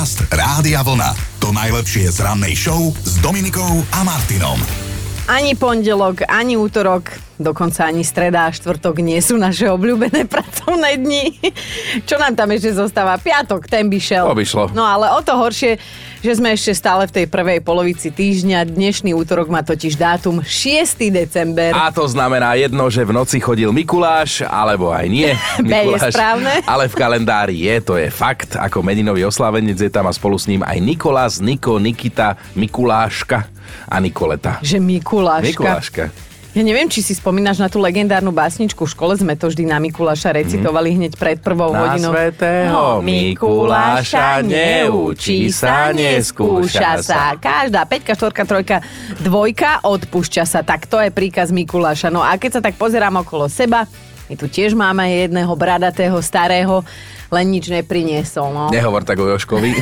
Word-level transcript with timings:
Podcast 0.00 0.32
Rádia 0.32 0.80
Vlna. 0.80 1.12
To 1.44 1.52
najlepšie 1.52 2.08
z 2.08 2.24
rannej 2.24 2.56
show 2.56 2.88
s 3.04 3.20
Dominikou 3.20 3.84
a 3.92 4.00
Martinom. 4.00 4.56
Ani 5.28 5.52
pondelok, 5.52 6.24
ani 6.24 6.56
útorok, 6.56 7.12
dokonca 7.36 7.84
ani 7.84 8.00
streda 8.00 8.48
a 8.48 8.54
štvrtok 8.56 9.04
nie 9.04 9.20
sú 9.20 9.36
naše 9.36 9.68
obľúbené 9.68 10.24
pracovné 10.32 10.96
dni. 10.96 11.36
Čo 12.08 12.16
nám 12.16 12.32
tam 12.32 12.48
ešte 12.48 12.80
zostáva? 12.80 13.20
Piatok, 13.20 13.68
ten 13.68 13.92
by 13.92 14.00
šel. 14.00 14.24
To 14.24 14.32
by 14.32 14.46
šlo. 14.48 14.64
No 14.72 14.88
ale 14.88 15.12
o 15.12 15.20
to 15.20 15.36
horšie, 15.36 15.76
že 16.20 16.36
sme 16.36 16.52
ešte 16.52 16.76
stále 16.76 17.08
v 17.08 17.12
tej 17.16 17.26
prvej 17.26 17.64
polovici 17.64 18.12
týždňa. 18.12 18.68
Dnešný 18.68 19.16
útorok 19.16 19.48
má 19.48 19.64
totiž 19.64 19.96
dátum 19.96 20.44
6. 20.44 21.08
december. 21.08 21.72
A 21.72 21.88
to 21.88 22.04
znamená 22.04 22.52
jedno, 22.60 22.92
že 22.92 23.08
v 23.08 23.16
noci 23.16 23.40
chodil 23.40 23.72
Mikuláš, 23.72 24.44
alebo 24.44 24.92
aj 24.92 25.06
nie. 25.08 25.32
B 25.64 25.72
je 25.72 25.96
Mikuláš, 25.96 26.12
správne. 26.12 26.52
Ale 26.72 26.92
v 26.92 26.94
kalendári 26.94 27.56
je, 27.64 27.76
to 27.80 27.94
je 27.96 28.12
fakt. 28.12 28.52
Ako 28.60 28.84
meninový 28.84 29.24
oslávenec 29.24 29.80
je 29.80 29.88
tam 29.88 30.04
a 30.04 30.12
spolu 30.12 30.36
s 30.36 30.44
ním 30.44 30.60
aj 30.60 30.76
Nikolás, 30.76 31.40
Niko, 31.40 31.80
Nikita, 31.80 32.36
Mikuláška 32.52 33.48
a 33.88 33.96
Nikoleta. 33.96 34.60
Že 34.60 34.76
Mikuláška. 34.76 35.48
Mikuláška. 35.48 36.29
Ja 36.50 36.66
neviem, 36.66 36.90
či 36.90 36.98
si 36.98 37.14
spomínaš 37.14 37.62
na 37.62 37.70
tú 37.70 37.78
legendárnu 37.78 38.34
básničku. 38.34 38.82
V 38.82 38.90
škole 38.90 39.14
sme 39.14 39.38
to 39.38 39.46
vždy 39.46 39.70
na 39.70 39.78
Mikuláša 39.78 40.34
recitovali 40.34 40.98
hneď 40.98 41.14
pred 41.14 41.38
prvou. 41.38 41.70
Na 41.70 41.94
hodinou. 41.94 42.10
svätého 42.10 42.98
Mikuláša 43.06 44.42
neučí 44.42 45.46
sa, 45.54 45.94
neskúša 45.94 47.06
sa. 47.06 47.38
Každá 47.38 47.86
peťka, 47.86 48.18
štvorka, 48.18 48.42
trojka, 48.42 48.76
dvojka, 49.22 49.86
odpúšťa 49.86 50.42
sa. 50.42 50.66
Tak 50.66 50.90
to 50.90 50.98
je 50.98 51.14
príkaz 51.14 51.54
Mikuláša. 51.54 52.10
No 52.10 52.18
a 52.18 52.34
keď 52.34 52.58
sa 52.58 52.60
tak 52.66 52.74
pozerám 52.74 53.22
okolo 53.22 53.46
seba, 53.46 53.86
my 54.26 54.34
tu 54.34 54.50
tiež 54.50 54.74
máme 54.74 55.06
jedného 55.06 55.54
bradatého, 55.54 56.18
starého, 56.18 56.82
len 57.30 57.46
nič 57.50 57.72
nepriniesol. 57.72 58.52
No. 58.52 58.62
Nehovor 58.68 59.02
tak 59.02 59.18
o 59.18 59.26
Joškovi. 59.26 59.70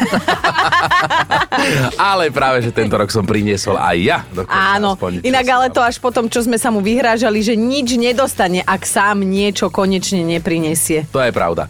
ale 1.98 2.30
práve, 2.30 2.62
že 2.62 2.70
tento 2.70 2.94
rok 2.94 3.10
som 3.10 3.26
priniesol 3.26 3.74
aj 3.74 3.98
ja. 3.98 4.18
dokonca 4.30 4.78
Áno, 4.78 4.94
aspoň 4.94 5.12
inak 5.26 5.46
ale 5.48 5.66
to 5.72 5.82
až 5.82 5.98
potom, 5.98 6.30
čo 6.30 6.44
sme 6.46 6.60
sa 6.60 6.70
mu 6.70 6.78
vyhrážali, 6.78 7.42
že 7.42 7.58
nič 7.58 7.98
nedostane, 7.98 8.62
ak 8.62 8.86
sám 8.86 9.26
niečo 9.26 9.68
konečne 9.68 10.22
neprinesie. 10.22 11.08
To 11.10 11.18
je 11.18 11.32
pravda. 11.34 11.66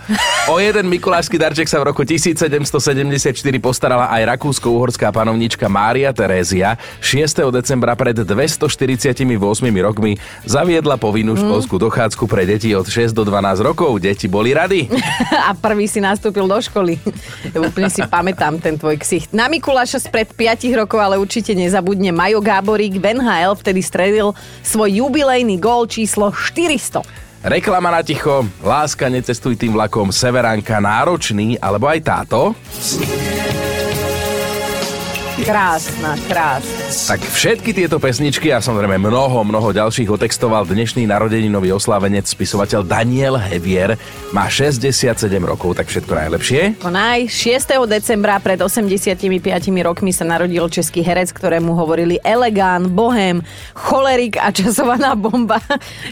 O 0.52 0.60
jeden 0.60 0.90
mikulášsky 0.92 1.40
darček 1.40 1.70
sa 1.70 1.80
v 1.80 1.94
roku 1.94 2.04
1774 2.04 3.32
postarala 3.62 4.10
aj 4.12 4.36
rakúsko-uhorská 4.36 5.08
panovnička 5.14 5.70
Mária 5.70 6.12
Terézia. 6.12 6.76
6. 7.00 7.48
decembra 7.54 7.94
pred 7.96 8.16
248 8.16 8.66
rokmi 9.80 10.18
zaviedla 10.44 10.96
povinnú 10.98 11.38
Mm. 11.38 11.44
školskú 11.44 11.76
dochádzku 11.78 12.24
pre 12.26 12.42
deti 12.48 12.74
od 12.74 12.88
6 12.88 13.14
do 13.14 13.22
12 13.22 13.62
rokov. 13.62 14.00
Deti 14.02 14.26
boli 14.26 14.50
rady. 14.50 14.90
A 15.48 15.54
prvý 15.68 15.84
si 15.84 16.00
nastúpil 16.00 16.48
do 16.48 16.56
školy. 16.56 16.96
Úplne 17.68 17.92
si 17.92 18.00
pamätám 18.08 18.56
ten 18.56 18.80
tvoj 18.80 18.96
ksicht. 18.96 19.36
Na 19.36 19.52
Mikuláša 19.52 20.00
spred 20.00 20.32
5 20.32 20.64
rokov 20.72 20.96
ale 20.96 21.20
určite 21.20 21.52
nezabudne 21.52 22.08
Majo 22.08 22.40
Gáborík. 22.40 22.96
V 22.96 23.20
NHL 23.20 23.52
vtedy 23.60 23.84
stredil 23.84 24.32
svoj 24.64 25.04
jubilejný 25.04 25.60
gól 25.60 25.84
číslo 25.84 26.32
400. 26.32 27.04
Reklama 27.38 27.94
na 27.94 28.02
ticho, 28.02 28.42
láska, 28.64 29.06
necestuj 29.06 29.54
tým 29.54 29.70
vlakom, 29.70 30.10
Severánka, 30.10 30.82
náročný, 30.82 31.54
alebo 31.62 31.86
aj 31.86 32.00
táto. 32.02 32.50
Krásna, 35.38 36.18
krásna. 36.26 37.14
Tak 37.14 37.22
všetky 37.22 37.70
tieto 37.70 38.02
pesničky 38.02 38.50
a 38.50 38.58
samozrejme 38.58 38.98
mnoho, 38.98 39.46
mnoho 39.46 39.70
ďalších 39.70 40.10
otextoval 40.10 40.66
dnešný 40.66 41.06
narodeninový 41.06 41.78
oslávenec 41.78 42.26
spisovateľ 42.26 42.82
Daniel 42.82 43.38
Hevier. 43.38 43.94
Má 44.34 44.50
67 44.50 45.14
rokov, 45.46 45.78
tak 45.78 45.86
všetko 45.86 46.10
najlepšie. 46.10 46.82
Konaj, 46.82 47.30
6. 47.30 47.70
decembra 47.86 48.42
pred 48.42 48.58
85 48.58 49.14
rokmi 49.86 50.10
sa 50.10 50.26
narodil 50.26 50.66
český 50.66 51.06
herec, 51.06 51.30
ktorému 51.30 51.70
hovorili 51.70 52.18
elegán, 52.26 52.90
bohem, 52.90 53.38
cholerik 53.78 54.42
a 54.42 54.50
časovaná 54.50 55.14
bomba. 55.14 55.62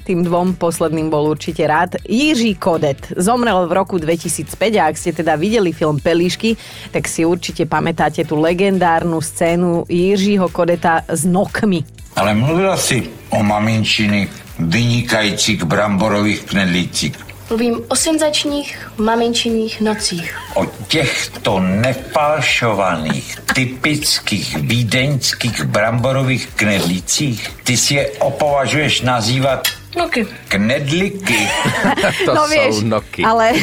Tým 0.06 0.22
dvom 0.22 0.54
posledným 0.54 1.10
bol 1.10 1.34
určite 1.34 1.66
rád. 1.66 1.98
Jiří 2.06 2.62
Kodet 2.62 3.10
zomrel 3.18 3.66
v 3.66 3.72
roku 3.74 3.98
2005 3.98 4.54
a 4.78 4.86
ak 4.86 4.94
ste 4.94 5.10
teda 5.10 5.34
videli 5.34 5.74
film 5.74 5.98
Pelíšky, 5.98 6.54
tak 6.94 7.10
si 7.10 7.26
určite 7.26 7.66
pamätáte 7.66 8.22
tú 8.22 8.38
legendárnu 8.38 9.15
scénu 9.20 9.84
Jiřího 9.88 10.48
Kodeta 10.48 11.00
s 11.08 11.24
nokmi. 11.24 11.84
Ale 12.16 12.34
mluvila 12.34 12.76
si 12.76 13.10
o 13.28 13.42
maminčiny 13.42 14.28
vynikajících 14.58 15.64
bramborových 15.64 16.42
knedlících. 16.42 17.26
Mluvím 17.48 17.80
o 17.88 17.96
senzačních 17.96 18.90
maminčiních 18.98 19.80
nocích. 19.80 20.38
O 20.54 20.66
těchto 20.88 21.60
nefalšovaných, 21.60 23.36
typických 23.54 24.56
vídeňských 24.56 25.64
bramborových 25.64 26.46
knedlících 26.56 27.50
ty 27.64 27.76
si 27.76 27.94
je 27.94 28.10
opovažuješ 28.10 29.00
nazývat 29.00 29.68
Nuky. 29.94 30.26
knedliky. 30.50 31.40
To 32.26 32.32
no 32.34 32.46
sú 32.46 32.52
vieš, 32.52 32.74
noky. 32.86 33.22
ale, 33.22 33.54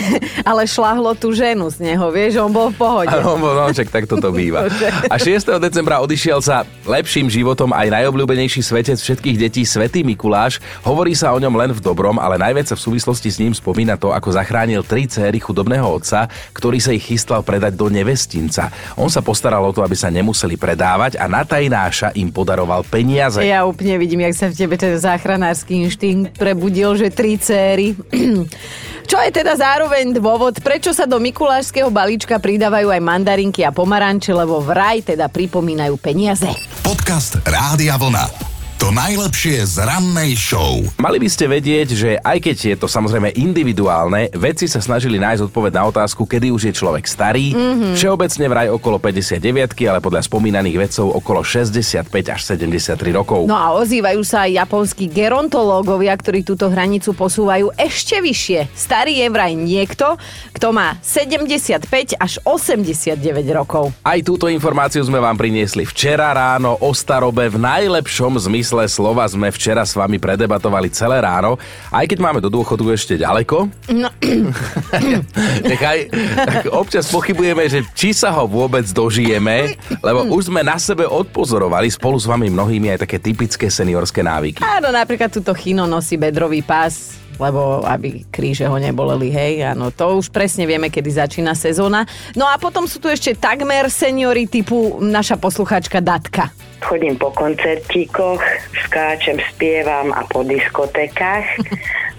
ale 0.44 0.64
šláhlo 0.64 1.16
tú 1.16 1.36
ženu 1.36 1.68
z 1.68 1.84
neho, 1.84 2.08
vieš, 2.12 2.40
on 2.40 2.52
bol 2.52 2.72
v 2.72 2.78
pohode. 2.80 3.12
Áno, 3.12 3.36
no, 3.40 3.68
čak 3.72 3.92
tak 3.92 4.08
toto 4.08 4.32
býva. 4.32 4.68
A 5.14 5.16
6. 5.20 5.48
decembra 5.60 6.00
odišiel 6.00 6.40
sa 6.40 6.64
lepším 6.88 7.28
životom 7.28 7.72
aj 7.76 7.92
najobľúbenejší 7.92 8.64
svetec 8.64 9.00
všetkých 9.00 9.38
detí, 9.40 9.64
Svetý 9.64 10.04
Mikuláš. 10.04 10.64
Hovorí 10.84 11.16
sa 11.16 11.36
o 11.36 11.40
ňom 11.40 11.56
len 11.56 11.72
v 11.76 11.80
dobrom, 11.84 12.20
ale 12.20 12.40
najviac 12.40 12.72
sa 12.72 12.76
v 12.80 12.84
súvislosti 12.88 13.30
s 13.32 13.40
ním 13.40 13.52
spomína 13.56 14.00
to, 14.00 14.12
ako 14.16 14.32
zachránil 14.32 14.84
tri 14.84 15.08
céry 15.08 15.40
chudobného 15.40 15.84
otca, 15.84 16.28
ktorý 16.56 16.80
sa 16.80 16.96
ich 16.96 17.04
chystal 17.04 17.44
predať 17.44 17.76
do 17.76 17.88
nevestinca. 17.92 18.72
On 18.96 19.08
sa 19.12 19.24
postaral 19.24 19.64
o 19.64 19.72
to, 19.76 19.84
aby 19.84 19.96
sa 19.98 20.12
nemuseli 20.14 20.56
predávať 20.56 21.20
a 21.20 21.28
na 21.28 21.44
tajnáša 21.44 22.16
im 22.16 22.32
podaroval 22.32 22.86
peniaze. 22.88 23.42
Ja 23.44 23.66
úplne 23.68 23.98
vidím, 23.98 24.24
jak 24.30 24.36
sa 24.36 24.46
v 24.52 24.56
tebe 24.56 24.76
ten 24.78 24.96
záchranársky 24.96 25.84
inštinkt 25.84 26.13
prebudil, 26.34 26.96
že 26.98 27.10
tri 27.10 27.38
céry. 27.38 27.98
Čo 29.10 29.18
je 29.20 29.32
teda 29.36 29.54
zároveň 29.60 30.16
dôvod, 30.16 30.58
prečo 30.64 30.96
sa 30.96 31.04
do 31.04 31.20
mikulášského 31.20 31.92
balíčka 31.92 32.40
pridávajú 32.40 32.88
aj 32.88 33.02
mandarinky 33.04 33.62
a 33.68 33.76
pomaranče, 33.76 34.32
lebo 34.32 34.64
vraj 34.64 35.04
teda 35.04 35.28
pripomínajú 35.28 36.00
peniaze. 36.00 36.48
Podcast 36.82 37.38
Rádia 37.44 38.00
Vlna. 38.00 38.53
To 38.84 38.92
najlepšie 38.92 39.64
z 39.64 39.80
rannej 39.80 40.36
show. 40.36 40.84
Mali 41.00 41.16
by 41.16 41.32
ste 41.32 41.48
vedieť, 41.48 41.88
že 41.96 42.10
aj 42.20 42.36
keď 42.44 42.58
je 42.68 42.76
to 42.76 42.92
samozrejme 42.92 43.32
individuálne, 43.32 44.28
vedci 44.36 44.68
sa 44.68 44.84
snažili 44.84 45.16
nájsť 45.24 45.48
odpoveď 45.48 45.72
na 45.80 45.84
otázku, 45.88 46.28
kedy 46.28 46.52
už 46.52 46.68
je 46.68 46.74
človek 46.76 47.08
starý. 47.08 47.56
Mm-hmm. 47.56 47.96
Všeobecne 47.96 48.46
vraj 48.52 48.68
okolo 48.68 49.00
59, 49.00 49.88
ale 49.88 50.04
podľa 50.04 50.28
spomínaných 50.28 50.76
vedcov 50.76 51.16
okolo 51.16 51.48
65 51.48 52.12
až 52.28 52.42
73 52.44 53.00
rokov. 53.16 53.48
No 53.48 53.56
a 53.56 53.72
ozývajú 53.72 54.20
sa 54.28 54.52
aj 54.52 54.68
japonskí 54.68 55.08
gerontológovia, 55.08 56.12
ktorí 56.20 56.44
túto 56.44 56.68
hranicu 56.68 57.16
posúvajú 57.16 57.72
ešte 57.80 58.20
vyššie. 58.20 58.68
Starý 58.76 59.24
je 59.24 59.28
vraj 59.32 59.56
niekto, 59.56 60.20
kto 60.52 60.76
má 60.76 61.00
75 61.00 62.20
až 62.20 62.34
89 62.44 63.16
rokov. 63.56 63.96
Aj 64.04 64.20
túto 64.20 64.52
informáciu 64.52 65.08
sme 65.08 65.24
vám 65.24 65.40
priniesli 65.40 65.88
včera 65.88 66.36
ráno 66.36 66.76
o 66.84 66.92
starobe 66.92 67.48
v 67.48 67.64
najlepšom 67.64 68.44
zmysle 68.44 68.73
slova 68.90 69.30
sme 69.30 69.54
včera 69.54 69.86
s 69.86 69.94
vami 69.94 70.18
predebatovali 70.18 70.90
celé 70.90 71.22
ráno. 71.22 71.62
Aj 71.94 72.06
keď 72.10 72.20
máme 72.20 72.40
do 72.42 72.50
dôchodu 72.50 72.82
ešte 72.90 73.18
ďaleko. 73.22 73.70
No. 73.94 74.10
Nechaj, 75.70 76.10
tak 76.34 76.64
občas 76.74 77.08
pochybujeme, 77.14 77.70
že 77.70 77.86
či 77.94 78.12
sa 78.12 78.34
ho 78.34 78.50
vôbec 78.50 78.86
dožijeme, 78.90 79.78
lebo 80.02 80.34
už 80.34 80.50
sme 80.50 80.66
na 80.66 80.82
sebe 80.82 81.06
odpozorovali 81.06 81.88
spolu 81.94 82.18
s 82.18 82.26
vami 82.26 82.50
mnohými 82.50 82.98
aj 82.98 83.06
také 83.06 83.22
typické 83.22 83.70
seniorské 83.70 84.26
návyky. 84.26 84.66
Áno, 84.66 84.90
napríklad 84.90 85.30
túto 85.30 85.54
chino 85.54 85.86
nosí 85.86 86.18
bedrový 86.18 86.66
pás, 86.66 87.23
lebo 87.38 87.84
aby 87.86 88.26
kríže 88.30 88.68
ho 88.70 88.78
neboleli, 88.78 89.30
hej, 89.34 89.74
áno, 89.74 89.90
to 89.90 90.20
už 90.20 90.30
presne 90.30 90.66
vieme, 90.70 90.90
kedy 90.90 91.10
začína 91.10 91.54
sezóna. 91.58 92.06
No 92.38 92.46
a 92.50 92.58
potom 92.58 92.86
sú 92.86 93.00
tu 93.02 93.10
ešte 93.10 93.38
takmer 93.38 93.90
seniory 93.90 94.46
typu 94.50 95.00
naša 95.02 95.38
poslucháčka 95.38 96.00
Datka. 96.04 96.54
Chodím 96.84 97.16
po 97.16 97.32
koncertíkoch, 97.32 98.44
skáčem, 98.86 99.40
spievam 99.56 100.12
a 100.12 100.28
po 100.28 100.44
diskotékach. 100.44 101.48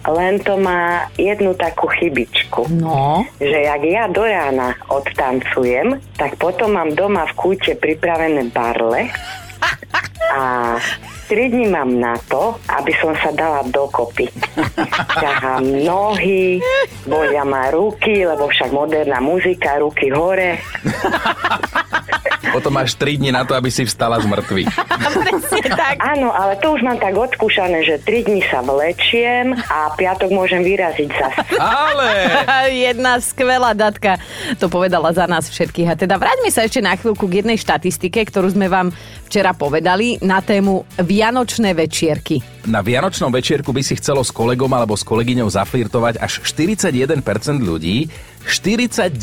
Len 0.04 0.36
to 0.44 0.60
má 0.60 1.08
jednu 1.16 1.56
takú 1.56 1.88
chybičku. 1.88 2.68
No, 2.76 3.24
Že 3.40 3.58
jak 3.64 3.82
ja 3.88 4.04
do 4.12 4.20
rána 4.20 4.76
odtancujem, 4.92 5.96
tak 6.20 6.36
potom 6.36 6.76
mám 6.76 6.92
doma 6.92 7.24
v 7.32 7.36
kúte 7.40 7.72
pripravené 7.72 8.52
barle 8.52 9.08
a 10.36 10.76
Tri 11.24 11.48
dní 11.48 11.72
mám 11.72 12.00
na 12.00 12.14
to, 12.28 12.60
aby 12.68 12.92
som 13.00 13.16
sa 13.16 13.32
dala 13.32 13.64
dokopy. 13.72 14.28
Ťahám 15.20 15.64
nohy, 15.84 16.60
bolia 17.08 17.44
ma 17.48 17.72
ruky, 17.72 18.28
lebo 18.28 18.48
však 18.48 18.68
moderná 18.72 19.24
muzika, 19.24 19.80
ruky 19.80 20.12
hore. 20.12 20.60
Potom 22.54 22.70
máš 22.70 22.94
3 22.94 23.18
dní 23.18 23.34
na 23.34 23.42
to, 23.42 23.58
aby 23.58 23.66
si 23.66 23.82
vstala 23.82 24.22
z 24.22 24.30
mŕtvych. 24.30 24.70
Presne 24.70 25.68
tak. 25.74 25.98
Áno, 25.98 26.30
ale 26.30 26.54
to 26.62 26.70
už 26.78 26.86
mám 26.86 27.02
tak 27.02 27.18
odskúšané, 27.18 27.82
že 27.82 27.98
tri 27.98 28.22
dní 28.22 28.46
sa 28.46 28.62
vlečiem 28.62 29.58
a 29.66 29.90
piatok 29.98 30.30
môžem 30.30 30.62
vyraziť 30.62 31.10
zase. 31.10 31.42
Ale... 31.58 32.06
Jedna 32.86 33.18
skvelá 33.18 33.74
datka 33.74 34.22
to 34.62 34.70
povedala 34.70 35.10
za 35.10 35.26
nás 35.26 35.50
všetkých. 35.50 35.88
A 35.90 35.98
teda 35.98 36.14
vráťme 36.14 36.46
sa 36.54 36.62
ešte 36.62 36.78
na 36.78 36.94
chvíľku 36.94 37.26
k 37.26 37.42
jednej 37.42 37.58
štatistike, 37.58 38.22
ktorú 38.30 38.54
sme 38.54 38.70
vám 38.70 38.94
včera 39.34 39.50
povedali 39.50 40.14
na 40.22 40.38
tému 40.38 40.86
Vianočné 40.94 41.74
večierky. 41.74 42.38
Na 42.70 42.86
Vianočnom 42.86 43.34
večierku 43.34 43.74
by 43.74 43.82
si 43.82 43.98
chcelo 43.98 44.22
s 44.22 44.30
kolegom 44.30 44.70
alebo 44.70 44.94
s 44.94 45.02
kolegyňou 45.02 45.50
zaflirtovať 45.50 46.22
až 46.22 46.38
41% 46.46 47.18
ľudí, 47.58 48.06
49% 48.46 49.18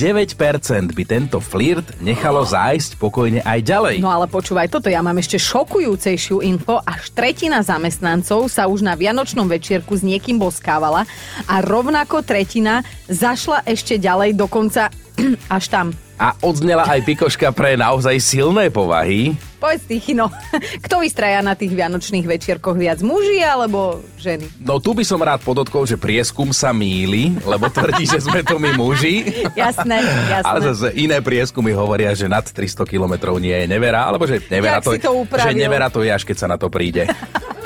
by 0.91 1.03
tento 1.07 1.39
flirt 1.39 1.95
nechalo 2.03 2.43
zájsť 2.43 2.99
pokojne 2.99 3.39
aj 3.39 3.59
ďalej. 3.63 3.95
No 4.03 4.11
ale 4.11 4.27
počúvaj 4.27 4.67
toto, 4.67 4.91
ja 4.91 4.99
mám 4.99 5.15
ešte 5.15 5.39
šokujúcejšiu 5.39 6.43
info. 6.43 6.83
Až 6.83 7.15
tretina 7.15 7.63
zamestnancov 7.63 8.51
sa 8.51 8.67
už 8.67 8.83
na 8.83 8.99
Vianočnom 8.99 9.47
večierku 9.47 9.95
s 9.95 10.03
niekým 10.03 10.35
boskávala 10.35 11.07
a 11.47 11.63
rovnako 11.63 12.19
tretina 12.19 12.83
zašla 13.07 13.63
ešte 13.63 13.95
ďalej, 13.95 14.35
dokonca 14.35 14.91
až 15.55 15.71
tam. 15.71 15.95
A 16.21 16.37
odznela 16.45 16.85
aj 16.85 17.01
pikoška 17.01 17.49
pre 17.49 17.73
naozaj 17.73 18.13
silné 18.21 18.69
povahy. 18.69 19.33
Povedz 19.57 19.89
ty, 19.89 19.97
Chino, 19.97 20.29
kto 20.85 21.01
vystraja 21.01 21.41
na 21.41 21.57
tých 21.57 21.73
vianočných 21.73 22.29
večierkoch 22.29 22.77
viac, 22.77 23.01
muži 23.01 23.41
alebo 23.41 24.05
ženy? 24.21 24.45
No 24.61 24.77
tu 24.77 24.93
by 24.93 25.01
som 25.01 25.17
rád 25.17 25.41
podotkol, 25.41 25.89
že 25.89 25.97
prieskum 25.97 26.53
sa 26.53 26.69
míli, 26.69 27.33
lebo 27.41 27.73
tvrdí, 27.73 28.05
že 28.05 28.21
sme 28.21 28.45
to 28.45 28.61
my 28.61 28.77
muži. 28.77 29.25
Jasné, 29.57 30.05
jasné. 30.29 30.45
Ale 30.45 30.59
zase 30.61 30.93
iné 30.93 31.17
prieskumy 31.25 31.73
hovoria, 31.73 32.13
že 32.13 32.29
nad 32.29 32.45
300 32.45 32.85
kilometrov 32.85 33.41
nie 33.41 33.57
je 33.57 33.65
nevera, 33.65 34.05
alebo 34.05 34.29
že 34.29 34.45
nevera 34.45 34.77
Jak 34.77 34.85
to, 34.85 34.91
to 35.01 35.13
upravil? 35.25 35.45
že 35.49 35.57
nevera 35.57 35.89
to 35.89 36.05
je, 36.05 36.13
až 36.13 36.21
keď 36.21 36.37
sa 36.37 36.45
na 36.45 36.61
to 36.61 36.69
príde. 36.69 37.09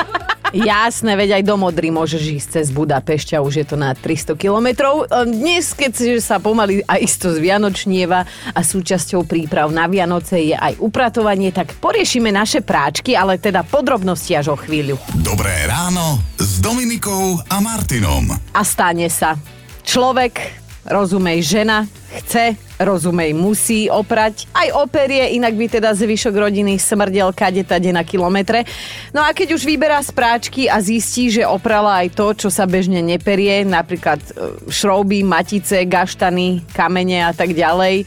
Jasné, 0.55 1.19
veď 1.19 1.29
aj 1.35 1.43
do 1.43 1.59
Modry 1.59 1.91
môžeš 1.91 2.23
ísť 2.23 2.47
cez 2.55 2.71
Budapešť 2.71 3.35
a 3.35 3.43
už 3.43 3.53
je 3.59 3.65
to 3.67 3.75
na 3.75 3.91
300 3.91 4.39
kilometrov. 4.39 5.03
Dnes, 5.27 5.75
keď 5.75 6.23
sa 6.23 6.39
pomaly 6.39 6.79
aj 6.87 6.99
isto 7.03 7.27
z 7.27 7.43
Vianočnieva 7.43 8.23
a 8.55 8.59
súčasťou 8.63 9.27
príprav 9.27 9.67
na 9.67 9.83
Vianoce 9.91 10.39
je 10.39 10.55
aj 10.55 10.79
upratovanie, 10.79 11.51
tak 11.51 11.75
poriešime 11.83 12.31
naše 12.31 12.63
práčky, 12.63 13.19
ale 13.19 13.35
teda 13.35 13.67
podrobnosti 13.67 14.31
až 14.31 14.55
o 14.55 14.57
chvíľu. 14.57 14.95
Dobré 15.19 15.67
ráno 15.67 16.23
s 16.39 16.63
Dominikou 16.63 17.35
a 17.51 17.59
Martinom. 17.59 18.31
A 18.55 18.61
stane 18.63 19.11
sa. 19.11 19.35
Človek, 19.83 20.64
rozumej 20.85 21.41
žena, 21.41 21.89
chce, 22.21 22.53
rozumej 22.77 23.33
musí 23.33 23.89
oprať. 23.89 24.45
Aj 24.53 24.69
operie, 24.77 25.33
inak 25.35 25.57
by 25.57 25.65
teda 25.79 25.97
zvyšok 25.97 26.35
rodiny 26.35 26.77
smrdel 26.77 27.33
kade 27.33 27.65
tade 27.65 27.89
na 27.89 28.05
kilometre. 28.05 28.63
No 29.09 29.25
a 29.25 29.33
keď 29.33 29.57
už 29.57 29.65
vyberá 29.65 29.99
z 30.05 30.11
práčky 30.13 30.69
a 30.69 30.77
zistí, 30.79 31.33
že 31.33 31.47
oprala 31.47 32.05
aj 32.05 32.13
to, 32.13 32.27
čo 32.45 32.49
sa 32.53 32.69
bežne 32.69 33.01
neperie, 33.01 33.65
napríklad 33.65 34.21
e, 34.21 34.31
šrouby, 34.69 35.25
matice, 35.25 35.83
gaštany, 35.89 36.61
kamene 36.75 37.25
a 37.25 37.33
tak 37.33 37.55
ďalej, 37.55 38.05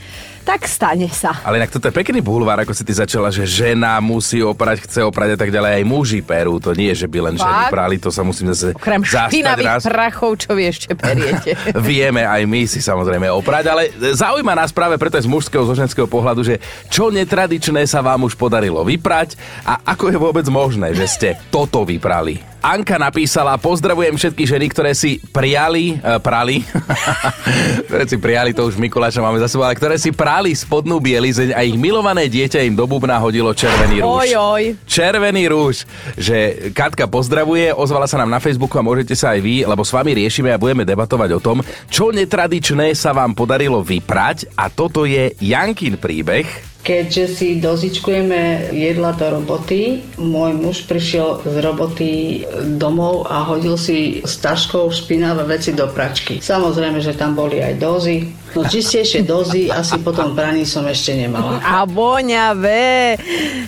tak 0.48 0.64
stane 0.64 1.12
sa. 1.12 1.44
Ale 1.44 1.60
inak 1.60 1.68
toto 1.68 1.92
je 1.92 1.92
pekný 1.92 2.24
bulvár, 2.24 2.64
ako 2.64 2.72
si 2.72 2.80
ty 2.80 2.96
začala, 2.96 3.28
že 3.28 3.44
žena 3.44 4.00
musí 4.00 4.40
oprať, 4.40 4.88
chce 4.88 5.04
oprať 5.04 5.36
a 5.36 5.38
tak 5.44 5.52
ďalej. 5.52 5.76
Aj 5.76 5.84
muži 5.84 6.24
perú, 6.24 6.56
to 6.56 6.72
nie 6.72 6.88
je, 6.96 7.04
že 7.04 7.08
by 7.12 7.18
len 7.28 7.34
ženy 7.36 7.68
Fakt? 7.68 7.72
prali, 7.76 8.00
to 8.00 8.08
sa 8.08 8.24
musím 8.24 8.56
zase 8.56 8.72
Okrem 8.72 9.04
zastať 9.04 9.60
raz. 9.60 9.84
prachov, 9.84 10.40
čo 10.40 10.56
vy 10.56 10.72
ešte 10.72 10.96
periete. 10.96 11.52
Vieme 11.92 12.24
aj 12.24 12.48
my 12.48 12.64
si 12.64 12.80
samozrejme 12.80 13.28
oprať, 13.28 13.64
ale 13.68 13.92
zaujíma 13.92 14.56
nás 14.56 14.72
práve 14.72 14.96
preto 14.96 15.20
aj 15.20 15.28
z 15.28 15.32
mužského, 15.36 15.68
zo 15.68 15.76
ženského 15.76 16.08
pohľadu, 16.08 16.40
že 16.40 16.56
čo 16.88 17.12
netradičné 17.12 17.84
sa 17.84 18.00
vám 18.00 18.24
už 18.24 18.32
podarilo 18.32 18.80
vyprať 18.88 19.36
a 19.68 19.84
ako 19.84 20.08
je 20.08 20.16
vôbec 20.16 20.46
možné, 20.48 20.96
že 20.96 21.04
ste 21.04 21.28
toto 21.52 21.84
vyprali. 21.84 22.40
Anka 22.58 22.98
napísala, 22.98 23.54
pozdravujem 23.54 24.18
všetky 24.18 24.42
ženy, 24.42 24.66
ktoré 24.74 24.90
si 24.90 25.22
prijali, 25.30 25.94
e, 25.94 26.18
prali, 26.18 26.66
ktoré 27.86 28.04
si 28.10 28.18
prijali, 28.18 28.50
to 28.50 28.66
už 28.66 28.74
Mikuláša 28.74 29.22
máme 29.22 29.38
za 29.38 29.46
sebou, 29.46 29.62
ale 29.62 29.78
ktoré 29.78 29.94
si 29.94 30.10
prali 30.10 30.50
spodnú 30.58 30.98
bielizeň 30.98 31.54
a 31.54 31.62
ich 31.62 31.78
milované 31.78 32.26
dieťa 32.26 32.66
im 32.66 32.74
do 32.74 32.82
bubna 32.90 33.14
hodilo 33.22 33.54
červený 33.54 34.02
rúž. 34.02 34.10
Oj, 34.10 34.30
oj. 34.34 34.62
Červený 34.90 35.42
rúž, 35.46 35.86
že 36.18 36.70
Katka 36.74 37.06
pozdravuje, 37.06 37.70
ozvala 37.70 38.10
sa 38.10 38.18
nám 38.18 38.34
na 38.34 38.42
Facebooku 38.42 38.74
a 38.74 38.82
môžete 38.82 39.14
sa 39.14 39.38
aj 39.38 39.40
vy, 39.40 39.62
lebo 39.62 39.86
s 39.86 39.94
vami 39.94 40.18
riešime 40.18 40.50
a 40.50 40.58
budeme 40.58 40.82
debatovať 40.82 41.30
o 41.38 41.40
tom, 41.40 41.62
čo 41.86 42.10
netradičné 42.10 42.90
sa 42.98 43.14
vám 43.14 43.38
podarilo 43.38 43.86
vyprať 43.86 44.50
a 44.58 44.66
toto 44.66 45.06
je 45.06 45.30
Jankin 45.38 45.94
príbeh. 45.94 46.77
Keďže 46.78 47.24
si 47.28 47.48
dozičkujeme 47.58 48.72
jedla 48.72 49.12
do 49.12 49.28
roboty, 49.28 50.00
môj 50.16 50.56
muž 50.56 50.76
prišiel 50.86 51.42
z 51.44 51.56
roboty 51.60 52.10
domov 52.78 53.28
a 53.28 53.44
hodil 53.44 53.76
si 53.76 54.22
s 54.22 54.38
taškou 54.38 54.88
špinavé 54.88 55.44
veci 55.44 55.74
do 55.74 55.84
pračky. 55.84 56.40
Samozrejme, 56.40 57.02
že 57.02 57.12
tam 57.12 57.34
boli 57.34 57.60
aj 57.60 57.76
dozy. 57.76 58.30
No 58.56 58.64
čistejšie 58.64 59.20
dozy 59.20 59.68
asi 59.68 60.00
potom 60.00 60.32
praní 60.32 60.64
som 60.64 60.86
ešte 60.88 61.12
nemala. 61.12 61.60
A 61.60 61.84
voňavé. 61.84 63.20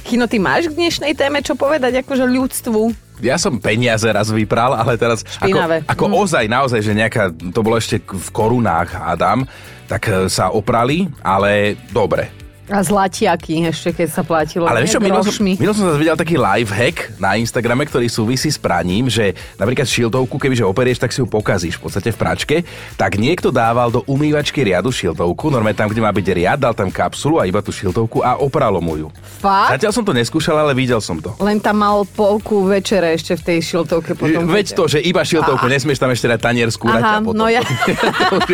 Chino, 0.06 0.24
ty 0.24 0.40
máš 0.40 0.72
k 0.72 0.78
dnešnej 0.80 1.12
téme 1.12 1.44
čo 1.44 1.52
povedať 1.52 2.00
akože 2.00 2.24
ľudstvu? 2.24 2.80
Ja 3.20 3.36
som 3.36 3.60
peniaze 3.60 4.08
raz 4.08 4.32
vypral, 4.32 4.72
ale 4.72 4.96
teraz 4.96 5.20
Špinavé. 5.28 5.84
ako, 5.84 5.92
ako 5.92 6.04
Mm. 6.08 6.14
ozaj, 6.24 6.44
naozaj, 6.48 6.80
že 6.80 6.92
nejaká, 6.96 7.28
to 7.52 7.60
bolo 7.60 7.76
ešte 7.76 8.00
v 8.00 8.28
korunách, 8.32 8.96
Adam, 8.96 9.44
tak 9.84 10.08
e, 10.08 10.24
sa 10.32 10.48
oprali, 10.48 11.04
ale 11.20 11.76
dobre. 11.92 12.32
A 12.70 12.80
zlatiaky 12.80 13.66
ešte, 13.66 13.90
keď 13.90 14.08
sa 14.08 14.22
platilo. 14.22 14.64
Ale 14.64 14.86
vieš 14.86 14.96
čo, 14.96 15.00
minul 15.02 15.26
som, 15.26 15.34
minul 15.42 15.74
som 15.74 15.90
zase 15.90 15.98
videl 15.98 16.14
taký 16.14 16.38
life 16.38 16.70
hack 16.70 17.18
na 17.18 17.34
Instagrame, 17.34 17.82
ktorý 17.82 18.06
súvisí 18.06 18.46
s 18.46 18.56
praním, 18.56 19.10
že 19.10 19.34
napríklad 19.58 19.90
šiltovku, 19.90 20.38
kebyže 20.38 20.62
operieš, 20.62 21.02
tak 21.02 21.10
si 21.10 21.18
ju 21.18 21.26
pokazíš 21.26 21.76
v 21.76 21.82
podstate 21.82 22.14
v 22.14 22.18
pračke, 22.18 22.56
tak 22.94 23.18
niekto 23.18 23.50
dával 23.50 23.90
do 23.90 24.06
umývačky 24.06 24.62
riadu 24.62 24.94
šiltovku, 24.94 25.50
normálne 25.50 25.74
tam, 25.74 25.90
kde 25.90 25.98
má 25.98 26.14
byť 26.14 26.26
riad, 26.30 26.58
dal 26.62 26.70
tam 26.70 26.94
kapsulu 26.94 27.42
a 27.42 27.44
iba 27.44 27.58
tú 27.58 27.74
šiltovku 27.74 28.22
a 28.22 28.38
opralo 28.38 28.78
mu 28.78 28.94
ju. 28.94 29.08
Fakt? 29.42 29.74
Zatiaľ 29.74 29.90
som 29.90 30.04
to 30.06 30.14
neskúšal, 30.14 30.54
ale 30.54 30.72
videl 30.72 31.02
som 31.02 31.18
to. 31.18 31.34
Len 31.42 31.58
tam 31.58 31.82
mal 31.82 32.06
polku 32.06 32.70
večere 32.70 33.18
ešte 33.18 33.34
v 33.34 33.42
tej 33.42 33.58
šiltovke 33.66 34.14
potom. 34.14 34.46
Veď 34.46 34.78
to, 34.78 34.86
že 34.86 35.02
iba 35.02 35.26
šiltovku, 35.26 35.66
nesmieš 35.66 35.98
tam 35.98 36.14
ešte 36.14 36.30
dať 36.30 36.38
tanier 36.38 36.70
skúrať 36.70 37.02
Aha, 37.02 37.18
a 37.18 37.24
potom. 37.24 37.34
no 37.34 37.50
ja- 37.50 37.66
to, 38.30 38.36
už, 38.38 38.44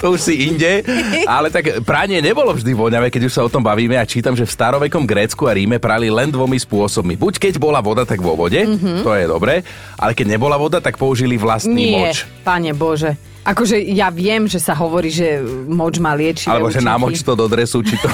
to 0.00 0.06
už 0.16 0.20
si 0.20 0.48
inde. 0.48 0.80
Ale 1.28 1.52
tak 1.52 1.84
pranie 1.84 2.24
nebolo 2.24 2.56
vždy 2.56 2.72
voňavé, 2.72 3.12
keď 3.18 3.26
už 3.26 3.34
sa 3.34 3.42
o 3.42 3.50
tom 3.50 3.66
bavíme 3.66 3.98
a 3.98 4.06
čítam, 4.06 4.38
že 4.38 4.46
v 4.46 4.54
starovekom 4.54 5.02
Grécku 5.02 5.50
a 5.50 5.52
Ríme 5.58 5.82
prali 5.82 6.06
len 6.06 6.30
dvomi 6.30 6.54
spôsobmi. 6.54 7.18
Buď 7.18 7.50
keď 7.50 7.58
bola 7.58 7.82
voda, 7.82 8.06
tak 8.06 8.22
vo 8.22 8.38
vode, 8.38 8.62
mm-hmm. 8.62 9.02
to 9.02 9.10
je 9.10 9.26
dobré, 9.26 9.66
ale 9.98 10.14
keď 10.14 10.38
nebola 10.38 10.54
voda, 10.54 10.78
tak 10.78 10.94
použili 10.94 11.34
vlastný 11.34 11.98
Nie, 11.98 12.14
moč. 12.14 12.30
pane 12.46 12.70
Bože. 12.78 13.18
Akože 13.48 13.80
ja 13.80 14.12
viem, 14.12 14.44
že 14.44 14.60
sa 14.60 14.76
hovorí, 14.76 15.08
že 15.08 15.40
moč 15.64 15.96
má 15.96 16.12
liečivé 16.12 16.52
Alebo 16.52 16.68
že 16.68 16.84
účinky. 16.84 16.92
namoč 16.92 17.16
to 17.24 17.32
do 17.32 17.48
dresu, 17.48 17.80
či 17.80 17.96
to... 17.96 18.08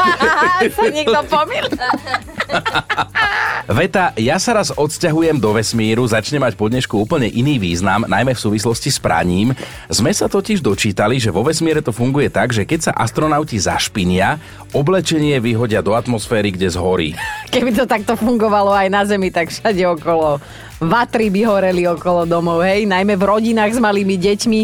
sa 0.80 0.88
niekto 0.88 1.20
pomýl. 1.28 1.68
Veta, 3.78 4.10
ja 4.18 4.42
sa 4.42 4.58
raz 4.58 4.74
odsťahujem 4.74 5.38
do 5.38 5.54
vesmíru, 5.54 6.02
začne 6.02 6.42
mať 6.42 6.58
po 6.58 6.66
dnešku 6.66 6.98
úplne 6.98 7.30
iný 7.30 7.62
význam, 7.62 8.08
najmä 8.08 8.34
v 8.34 8.40
súvislosti 8.40 8.90
s 8.90 8.98
praním. 8.98 9.54
Sme 9.86 10.10
sa 10.10 10.26
totiž 10.26 10.58
dočítali, 10.58 11.22
že 11.22 11.30
vo 11.30 11.46
vesmíre 11.46 11.78
to 11.78 11.94
funguje 11.94 12.26
tak, 12.26 12.50
že 12.50 12.66
keď 12.66 12.90
sa 12.90 12.92
astronauti 12.96 13.60
zašpinia, 13.60 14.42
oblečenie 14.74 15.38
vyhodia 15.38 15.78
do 15.78 15.94
atmosféry, 15.94 16.50
kde 16.50 16.74
zhorí. 16.74 17.08
Keby 17.54 17.70
to 17.76 17.84
takto 17.86 18.18
fungovalo 18.18 18.74
aj 18.74 18.88
na 18.90 19.02
Zemi, 19.06 19.30
tak 19.30 19.52
všade 19.52 19.84
okolo 19.84 20.42
vatry 20.82 21.30
by 21.30 21.42
horeli 21.46 21.86
okolo 21.86 22.26
domov, 22.26 22.62
hej? 22.62 22.84
Najmä 22.84 23.14
v 23.14 23.24
rodinách 23.24 23.72
s 23.72 23.80
malými 23.80 24.18
deťmi 24.18 24.60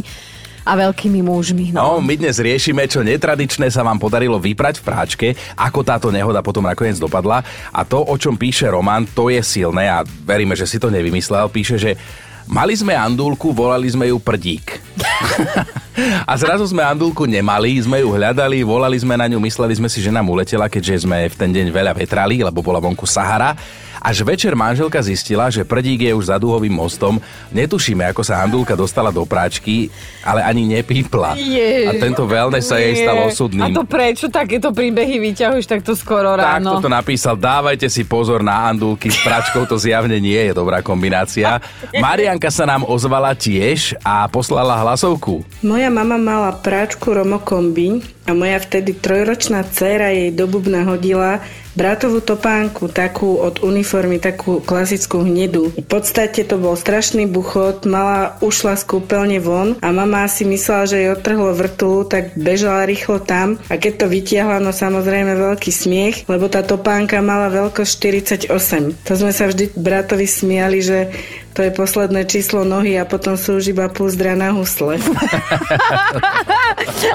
a 0.68 0.76
veľkými 0.76 1.24
mužmi. 1.24 1.72
No, 1.72 1.96
No. 1.96 2.04
my 2.04 2.12
dnes 2.12 2.36
riešime, 2.36 2.84
čo 2.84 3.00
netradičné 3.00 3.72
sa 3.72 3.80
vám 3.80 3.96
podarilo 3.96 4.36
vyprať 4.36 4.82
v 4.82 4.84
práčke, 4.84 5.26
ako 5.56 5.80
táto 5.80 6.08
nehoda 6.12 6.44
potom 6.44 6.60
nakoniec 6.60 7.00
dopadla. 7.00 7.40
A 7.72 7.80
to, 7.82 8.04
o 8.04 8.14
čom 8.20 8.36
píše 8.36 8.68
Roman, 8.68 9.08
to 9.08 9.32
je 9.32 9.40
silné 9.40 9.88
a 9.88 10.04
veríme, 10.04 10.52
že 10.52 10.68
si 10.68 10.76
to 10.76 10.92
nevymyslel. 10.92 11.48
Píše, 11.48 11.80
že 11.80 11.96
mali 12.44 12.76
sme 12.76 12.92
andulku, 12.92 13.48
volali 13.56 13.88
sme 13.88 14.12
ju 14.12 14.20
prdík. 14.20 14.76
a 16.28 16.32
zrazu 16.36 16.68
sme 16.68 16.84
andulku 16.84 17.24
nemali, 17.24 17.80
sme 17.80 18.04
ju 18.04 18.12
hľadali, 18.12 18.60
volali 18.60 19.00
sme 19.00 19.16
na 19.16 19.24
ňu, 19.24 19.40
mysleli 19.40 19.72
sme 19.72 19.88
si, 19.88 20.04
že 20.04 20.12
nám 20.12 20.28
uletela, 20.28 20.68
keďže 20.68 21.08
sme 21.08 21.32
v 21.32 21.36
ten 21.38 21.48
deň 21.48 21.72
veľa 21.72 21.96
vetrali, 21.96 22.44
lebo 22.44 22.60
bola 22.60 22.76
vonku 22.76 23.08
Sahara. 23.08 23.56
Až 23.98 24.22
večer 24.22 24.54
manželka 24.54 25.02
zistila, 25.02 25.50
že 25.50 25.62
prdík 25.62 26.06
je 26.06 26.12
už 26.14 26.30
za 26.30 26.38
dúhovým 26.38 26.70
mostom. 26.70 27.18
Netušíme, 27.50 28.06
ako 28.08 28.22
sa 28.22 28.40
Andulka 28.40 28.72
dostala 28.72 29.10
do 29.10 29.22
práčky, 29.22 29.90
ale 30.22 30.40
ani 30.40 30.66
nepípla. 30.68 31.34
Jež, 31.34 31.90
A 31.90 31.92
tento 31.98 32.24
wellness 32.24 32.70
sa 32.70 32.78
jej 32.78 32.94
stal 32.96 33.18
A 33.18 33.26
osudným. 33.26 33.74
to 33.74 33.82
prečo 33.82 34.26
takéto 34.28 34.70
príbehy 34.70 35.18
vyťahuješ 35.20 35.66
takto 35.66 35.92
skoro 35.92 36.38
Tak 36.38 36.62
ráno? 36.62 36.78
toto 36.78 36.86
napísal, 36.86 37.34
dávajte 37.34 37.86
si 37.86 38.02
pozor 38.02 38.40
na 38.40 38.68
andulky, 38.68 39.10
s 39.10 39.18
pračkou 39.20 39.66
to 39.66 39.74
zjavne 39.74 40.16
nie 40.16 40.38
je 40.38 40.52
dobrá 40.52 40.78
kombinácia. 40.78 41.58
Marianka 41.98 42.48
sa 42.48 42.64
nám 42.64 42.86
ozvala 42.86 43.34
tiež 43.34 43.98
a 44.00 44.24
poslala 44.26 44.78
hlasovku. 44.78 45.42
Moja 45.60 45.90
mama 45.90 46.14
mala 46.14 46.50
práčku 46.54 47.10
Romokombi 47.10 47.98
a 48.28 48.36
moja 48.36 48.60
vtedy 48.60 48.92
trojročná 48.92 49.64
dcéra 49.64 50.12
jej 50.12 50.28
do 50.36 50.44
bubna 50.44 50.84
hodila 50.84 51.40
bratovú 51.78 52.18
topánku, 52.18 52.90
takú 52.90 53.38
od 53.38 53.62
uniformy, 53.62 54.18
takú 54.18 54.58
klasickú 54.58 55.22
hnedu. 55.22 55.70
V 55.78 55.86
podstate 55.86 56.42
to 56.42 56.58
bol 56.58 56.74
strašný 56.74 57.30
buchot, 57.30 57.86
mala 57.86 58.34
ušla 58.42 58.74
z 58.74 58.84
kúpeľne 58.84 59.38
von 59.38 59.78
a 59.78 59.88
mama 59.94 60.26
si 60.26 60.42
myslela, 60.42 60.90
že 60.90 60.98
jej 60.98 61.10
odtrhlo 61.14 61.54
vrtulu, 61.54 62.02
tak 62.10 62.34
bežala 62.34 62.82
rýchlo 62.82 63.22
tam 63.22 63.62
a 63.70 63.78
keď 63.78 64.04
to 64.04 64.06
vytiahla, 64.10 64.58
no 64.58 64.74
samozrejme 64.74 65.38
veľký 65.38 65.70
smiech, 65.70 66.26
lebo 66.26 66.50
tá 66.50 66.66
topánka 66.66 67.22
mala 67.22 67.46
veľkosť 67.48 68.50
48. 68.50 69.06
To 69.06 69.12
sme 69.14 69.30
sa 69.30 69.46
vždy 69.46 69.78
bratovi 69.78 70.26
smiali, 70.26 70.82
že 70.82 71.14
to 71.58 71.66
je 71.66 71.74
posledné 71.74 72.22
číslo 72.30 72.62
nohy 72.62 72.94
a 72.94 73.02
potom 73.02 73.34
sú 73.34 73.58
už 73.58 73.74
iba 73.74 73.90
púzdra 73.90 74.38
na 74.38 74.54
husle. 74.54 74.94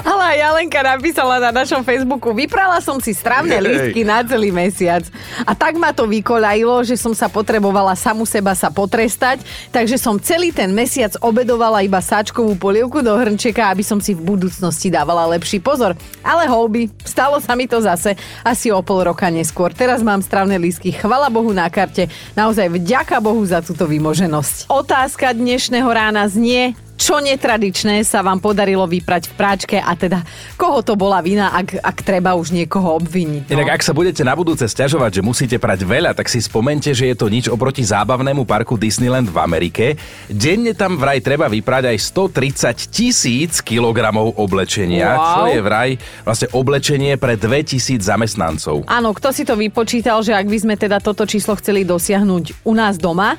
Ale 0.04 0.22
aj 0.36 0.36
Jalenka 0.36 0.80
napísala 0.84 1.40
na 1.40 1.48
našom 1.48 1.80
Facebooku, 1.80 2.36
vyprala 2.36 2.76
som 2.84 3.00
si 3.00 3.16
stravné 3.16 3.56
Hej. 3.56 3.64
lístky 3.64 4.00
na 4.04 4.20
celý 4.20 4.52
mesiac. 4.52 5.08
A 5.48 5.56
tak 5.56 5.80
ma 5.80 5.96
to 5.96 6.04
vykoľajilo, 6.04 6.84
že 6.84 7.00
som 7.00 7.16
sa 7.16 7.32
potrebovala 7.32 7.96
samu 7.96 8.28
seba 8.28 8.52
sa 8.52 8.68
potrestať, 8.68 9.40
takže 9.72 9.96
som 9.96 10.20
celý 10.20 10.52
ten 10.52 10.68
mesiac 10.76 11.16
obedovala 11.24 11.80
iba 11.80 12.04
sáčkovú 12.04 12.52
polievku 12.60 13.00
do 13.00 13.16
hrnčeka, 13.16 13.72
aby 13.72 13.80
som 13.80 13.96
si 13.96 14.12
v 14.12 14.28
budúcnosti 14.28 14.92
dávala 14.92 15.24
lepší 15.32 15.56
pozor. 15.56 15.96
Ale 16.20 16.44
holby, 16.44 16.92
stalo 17.00 17.40
sa 17.40 17.56
mi 17.56 17.64
to 17.64 17.80
zase 17.80 18.12
asi 18.44 18.68
o 18.68 18.84
pol 18.84 19.08
roka 19.08 19.24
neskôr. 19.32 19.72
Teraz 19.72 20.04
mám 20.04 20.20
stravné 20.20 20.60
lístky, 20.60 20.92
chvala 20.92 21.32
Bohu 21.32 21.48
na 21.56 21.64
karte. 21.72 22.12
Naozaj 22.36 22.76
vďaka 22.76 23.24
Bohu 23.24 23.40
za 23.48 23.64
túto 23.64 23.88
vymoženosť. 23.88 24.33
Otázka 24.66 25.30
dnešného 25.30 25.86
rána 25.86 26.26
znie, 26.26 26.74
čo 26.94 27.18
netradičné 27.18 28.06
sa 28.06 28.22
vám 28.22 28.38
podarilo 28.38 28.86
vyprať 28.86 29.30
v 29.30 29.34
práčke 29.34 29.76
a 29.76 29.92
teda 29.98 30.22
koho 30.54 30.78
to 30.80 30.94
bola 30.94 31.18
vina, 31.20 31.50
ak, 31.50 31.82
ak 31.82 31.98
treba 32.06 32.38
už 32.38 32.54
niekoho 32.54 33.02
obviniť. 33.02 33.50
No? 33.50 33.54
Inak 33.60 33.78
ak 33.78 33.82
sa 33.82 33.90
budete 33.92 34.22
na 34.22 34.32
budúce 34.38 34.62
sťažovať, 34.62 35.20
že 35.20 35.22
musíte 35.26 35.56
prať 35.58 35.82
veľa, 35.82 36.14
tak 36.14 36.30
si 36.30 36.38
spomente, 36.38 36.90
že 36.94 37.10
je 37.10 37.16
to 37.18 37.26
nič 37.26 37.50
oproti 37.50 37.82
zábavnému 37.82 38.46
parku 38.46 38.78
Disneyland 38.78 39.26
v 39.26 39.38
Amerike. 39.42 39.84
Denne 40.30 40.70
tam 40.72 40.94
vraj 40.94 41.18
treba 41.18 41.50
vyprať 41.50 41.92
aj 41.92 41.98
130 41.98 42.94
tisíc 42.94 43.58
kilogramov 43.60 44.38
oblečenia, 44.38 45.18
Wow. 45.18 45.26
čo 45.26 45.40
je 45.50 45.60
vraj 45.60 45.90
vlastne 46.22 46.48
oblečenie 46.54 47.18
pre 47.18 47.34
2000 47.34 48.00
zamestnancov. 48.00 48.86
Áno, 48.86 49.10
kto 49.14 49.34
si 49.34 49.42
to 49.42 49.58
vypočítal, 49.58 50.22
že 50.22 50.30
ak 50.34 50.46
by 50.46 50.58
sme 50.62 50.74
teda 50.78 51.02
toto 51.02 51.26
číslo 51.26 51.58
chceli 51.58 51.82
dosiahnuť 51.82 52.64
u 52.64 52.72
nás 52.72 52.96
doma, 53.02 53.34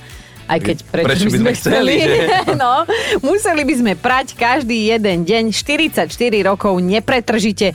aj 0.46 0.60
keď 0.62 0.78
prečo, 0.86 1.08
Prečo 1.10 1.28
by 1.34 1.40
sme 1.42 1.52
chceli, 1.58 1.94
že? 2.02 2.16
no, 2.62 2.86
museli 3.26 3.64
by 3.66 3.76
sme 3.82 3.94
prať 3.98 4.38
každý 4.38 4.94
jeden 4.94 5.26
deň 5.26 5.44
44 5.50 6.10
rokov 6.46 6.78
nepretržite. 6.82 7.74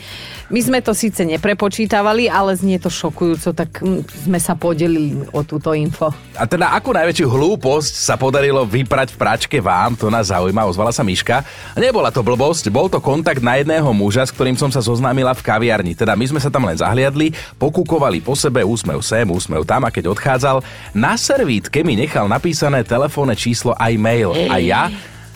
My 0.51 0.59
sme 0.59 0.83
to 0.83 0.91
síce 0.91 1.23
neprepočítavali, 1.23 2.27
ale 2.27 2.59
znie 2.59 2.83
to 2.83 2.91
šokujúco, 2.91 3.55
tak 3.55 3.71
mm, 3.79 4.03
sme 4.27 4.39
sa 4.43 4.59
podelili 4.59 5.23
o 5.31 5.47
túto 5.47 5.71
info. 5.79 6.11
A 6.35 6.43
teda 6.43 6.75
akú 6.75 6.91
najväčšiu 6.91 7.31
hlúposť 7.31 7.95
sa 7.95 8.19
podarilo 8.19 8.67
vyprať 8.67 9.15
v 9.15 9.21
práčke 9.23 9.57
vám, 9.63 9.95
to 9.95 10.11
nás 10.11 10.35
zaujíma, 10.35 10.67
ozvala 10.67 10.91
sa 10.91 11.07
Miška. 11.07 11.47
Nebola 11.79 12.11
to 12.11 12.27
blbosť, 12.27 12.67
bol 12.67 12.91
to 12.91 12.99
kontakt 12.99 13.47
na 13.47 13.63
jedného 13.63 13.87
muža, 13.95 14.27
s 14.27 14.35
ktorým 14.35 14.59
som 14.59 14.75
sa 14.75 14.83
zoznámila 14.83 15.39
v 15.39 15.45
kaviarni. 15.47 15.95
Teda 15.95 16.19
my 16.19 16.27
sme 16.27 16.43
sa 16.43 16.51
tam 16.51 16.67
len 16.67 16.75
zahliadli, 16.75 17.31
pokúkovali 17.55 18.19
po 18.19 18.35
sebe, 18.35 18.67
úsmev 18.67 19.07
sem, 19.07 19.31
úsmev 19.31 19.63
tam 19.63 19.87
a 19.87 19.95
keď 19.95 20.11
odchádzal, 20.11 20.67
na 20.91 21.15
servítke 21.15 21.87
mi 21.87 21.95
nechal 21.95 22.27
napísané 22.27 22.83
telefónne 22.83 23.39
číslo 23.39 23.71
aj 23.79 23.95
mail. 23.95 24.35
A 24.51 24.59
ja 24.59 24.91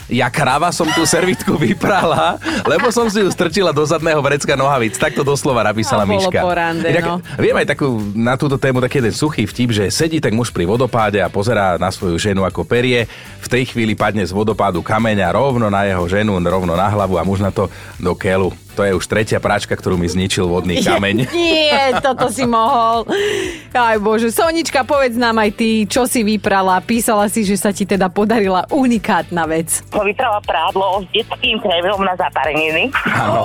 Ja 0.08 0.28
kráva 0.28 0.68
som 0.68 0.84
tú 0.92 1.08
servítku 1.08 1.56
vyprala, 1.64 2.36
lebo 2.68 2.92
som 2.92 3.08
si 3.08 3.24
ju 3.24 3.28
strčila 3.32 3.72
do 3.72 3.80
zadného 3.88 4.20
vrecka 4.20 4.52
nohavíc. 4.52 5.00
Takto 5.00 5.24
doslova 5.24 5.64
napísala 5.64 6.04
bolo 6.04 6.28
Miška. 6.28 6.40
po 6.44 6.52
rande, 6.52 6.88
Inak, 6.88 7.04
no. 7.08 7.16
Viem 7.40 7.56
aj 7.56 7.66
takú, 7.72 7.88
na 8.12 8.36
túto 8.36 8.60
tému 8.60 8.84
taký 8.84 9.00
jeden 9.00 9.14
suchý 9.16 9.48
vtip, 9.48 9.70
že 9.72 9.84
sedí 9.88 10.20
tak 10.20 10.36
muž 10.36 10.52
pri 10.52 10.68
vodopáde 10.68 11.24
a 11.24 11.32
pozerá 11.32 11.80
na 11.80 11.88
svoju 11.88 12.20
ženu 12.20 12.44
ako 12.44 12.68
perie. 12.68 13.08
V 13.40 13.48
tej 13.48 13.72
chvíli 13.72 13.96
padne 13.96 14.24
z 14.24 14.32
vodopádu 14.32 14.84
kameň 14.84 15.24
a 15.24 15.32
rovno 15.32 15.68
na 15.72 15.88
jeho 15.88 16.04
ženu, 16.08 16.36
rovno 16.40 16.76
na 16.76 16.88
hlavu 16.88 17.16
a 17.16 17.24
muž 17.24 17.40
na 17.40 17.52
to 17.52 17.72
do 18.00 18.12
keľu. 18.12 18.63
To 18.74 18.82
je 18.82 18.92
už 18.94 19.06
tretia 19.06 19.38
práčka, 19.38 19.78
ktorú 19.78 19.94
mi 19.94 20.10
zničil 20.10 20.50
vodný 20.50 20.82
kameň. 20.82 21.30
Nie, 21.34 21.94
toto 22.02 22.26
si 22.30 22.42
mohol. 22.42 23.06
Aj 23.70 23.98
bože, 24.02 24.34
Sonička, 24.34 24.82
povedz 24.82 25.14
nám 25.14 25.38
aj 25.38 25.50
ty, 25.54 25.86
čo 25.86 26.06
si 26.10 26.26
vyprala. 26.26 26.82
Písala 26.82 27.30
si, 27.30 27.46
že 27.46 27.54
sa 27.54 27.70
ti 27.70 27.86
teda 27.86 28.10
podarila 28.10 28.66
unikátna 28.70 29.46
vec. 29.46 29.82
vyprala 29.94 30.42
prádlo 30.42 31.02
s 31.02 31.06
detským 31.14 31.62
krémom 31.62 32.02
na 32.02 32.14
zapareniny. 32.18 32.90
Áno. 33.14 33.42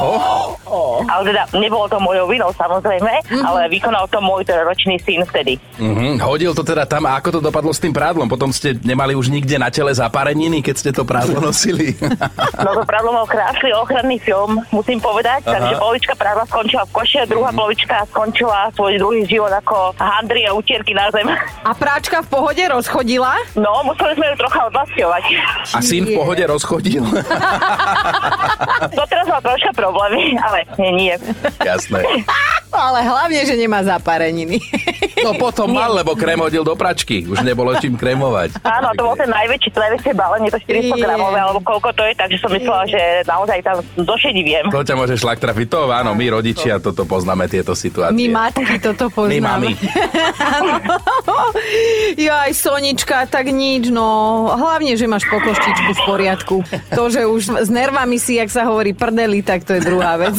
Ale 1.12 1.21
teda 1.33 1.43
nebolo 1.57 1.86
to 1.89 1.98
mojou 2.00 2.25
vinou 2.29 2.50
samozrejme, 2.53 3.12
ale 3.41 3.59
vykonal 3.74 4.05
to 4.07 4.21
môj 4.21 4.45
trojročný 4.45 5.01
syn 5.01 5.25
vtedy. 5.25 5.57
Mhm, 5.81 6.21
hodil 6.21 6.53
to 6.53 6.62
teda 6.62 6.86
tam 6.86 7.09
a 7.09 7.17
ako 7.17 7.38
to 7.38 7.39
dopadlo 7.41 7.74
s 7.74 7.81
tým 7.81 7.91
prádlom? 7.91 8.29
Potom 8.29 8.53
ste 8.53 8.77
nemali 8.77 9.17
už 9.17 9.33
nikde 9.33 9.57
na 9.57 9.74
tele 9.74 9.91
zapareniny, 9.91 10.62
keď 10.62 10.75
ste 10.77 10.91
to 10.93 11.03
prádlo 11.03 11.41
nosili. 11.41 11.98
No 12.62 12.71
to 12.77 12.83
prádlo 12.86 13.12
mal 13.12 13.25
krásny 13.25 13.74
ochranný 13.75 14.17
film, 14.21 14.62
musím 14.71 15.01
povedať, 15.01 15.18
Aha. 15.23 15.41
takže 15.43 15.73
polovička 15.75 16.13
prádla 16.15 16.45
skončila 16.45 16.83
v 16.88 16.91
koši 16.95 17.17
a 17.19 17.25
druhá 17.25 17.49
polovička 17.51 17.95
skončila 18.07 18.71
svoj 18.71 18.95
druhý 18.99 19.21
život 19.25 19.51
ako 19.51 19.91
handry 19.97 20.47
a 20.47 20.55
utierky 20.55 20.95
na 20.95 21.11
zem. 21.11 21.27
A 21.65 21.71
práčka 21.75 22.23
v 22.23 22.27
pohode 22.29 22.63
rozchodila? 22.63 23.35
No, 23.59 23.83
museli 23.83 24.15
sme 24.15 24.25
ju 24.31 24.35
trocha 24.39 24.61
odlasťovať. 24.69 25.23
A 25.75 25.79
syn 25.83 26.03
v 26.07 26.11
pohode 26.15 26.43
rozchodil. 26.47 27.03
To 28.89 29.03
teraz 29.07 29.27
má 29.27 29.39
troška 29.39 29.71
problémy, 29.75 30.35
ale 30.39 30.65
nie, 30.79 30.91
nie. 30.95 31.13
Jasné. 31.61 32.01
Ale 32.69 33.01
hlavne, 33.01 33.41
že 33.49 33.57
nemá 33.57 33.81
zapareniny. 33.81 34.61
No 35.25 35.33
potom 35.41 35.73
mal, 35.73 35.89
lebo 35.89 36.13
krém 36.13 36.38
hodil 36.38 36.61
do 36.61 36.77
pračky. 36.77 37.25
Už 37.25 37.41
nebolo 37.41 37.73
čím 37.81 37.97
krémovať. 37.97 38.61
Áno, 38.61 38.93
to 38.93 39.09
bol 39.09 39.17
ten 39.17 39.25
najväčší, 39.25 39.73
to 39.73 39.81
najväčšie 39.81 40.13
balenie, 40.13 40.53
to 40.53 40.61
400 40.61 40.93
Je. 40.93 41.01
gramové, 41.01 41.39
alebo 41.41 41.59
koľko 41.65 41.89
to 41.97 42.05
je, 42.05 42.13
takže 42.13 42.38
som 42.38 42.53
myslela, 42.53 42.85
že 42.85 43.01
naozaj 43.25 43.59
tam 43.65 43.81
došedi 43.97 44.41
viem. 44.45 44.69
To 44.69 44.85
ťa 44.85 44.95
môže 45.09 45.25
šlak 45.25 45.41
trafiť. 45.41 45.67
To 45.73 45.89
áno, 45.89 46.13
my 46.13 46.25
rodičia 46.29 46.77
toto 46.77 47.01
poznáme, 47.09 47.49
tieto 47.49 47.73
situácie. 47.73 48.13
My 48.13 48.29
matky 48.29 48.77
toto 48.77 49.09
poznáme. 49.09 49.73
My 49.73 49.73
mami. 49.73 49.73
Jaj, 52.29 52.53
Sonička, 52.53 53.25
tak 53.25 53.49
nič, 53.49 53.89
no. 53.89 54.45
Hlavne, 54.53 54.93
že 54.93 55.09
máš 55.09 55.25
pokoštičku 55.25 55.91
v 55.97 56.01
poriadku. 56.05 56.55
To, 56.93 57.09
že 57.09 57.25
už 57.25 57.65
s 57.65 57.69
nervami 57.73 58.21
si, 58.21 58.37
jak 58.37 58.53
sa 58.53 58.69
hovorí, 58.69 58.93
prdeli, 58.93 59.41
tak 59.41 59.65
to 59.65 59.73
je 59.73 59.81
druhá 59.81 60.21
vec. 60.21 60.37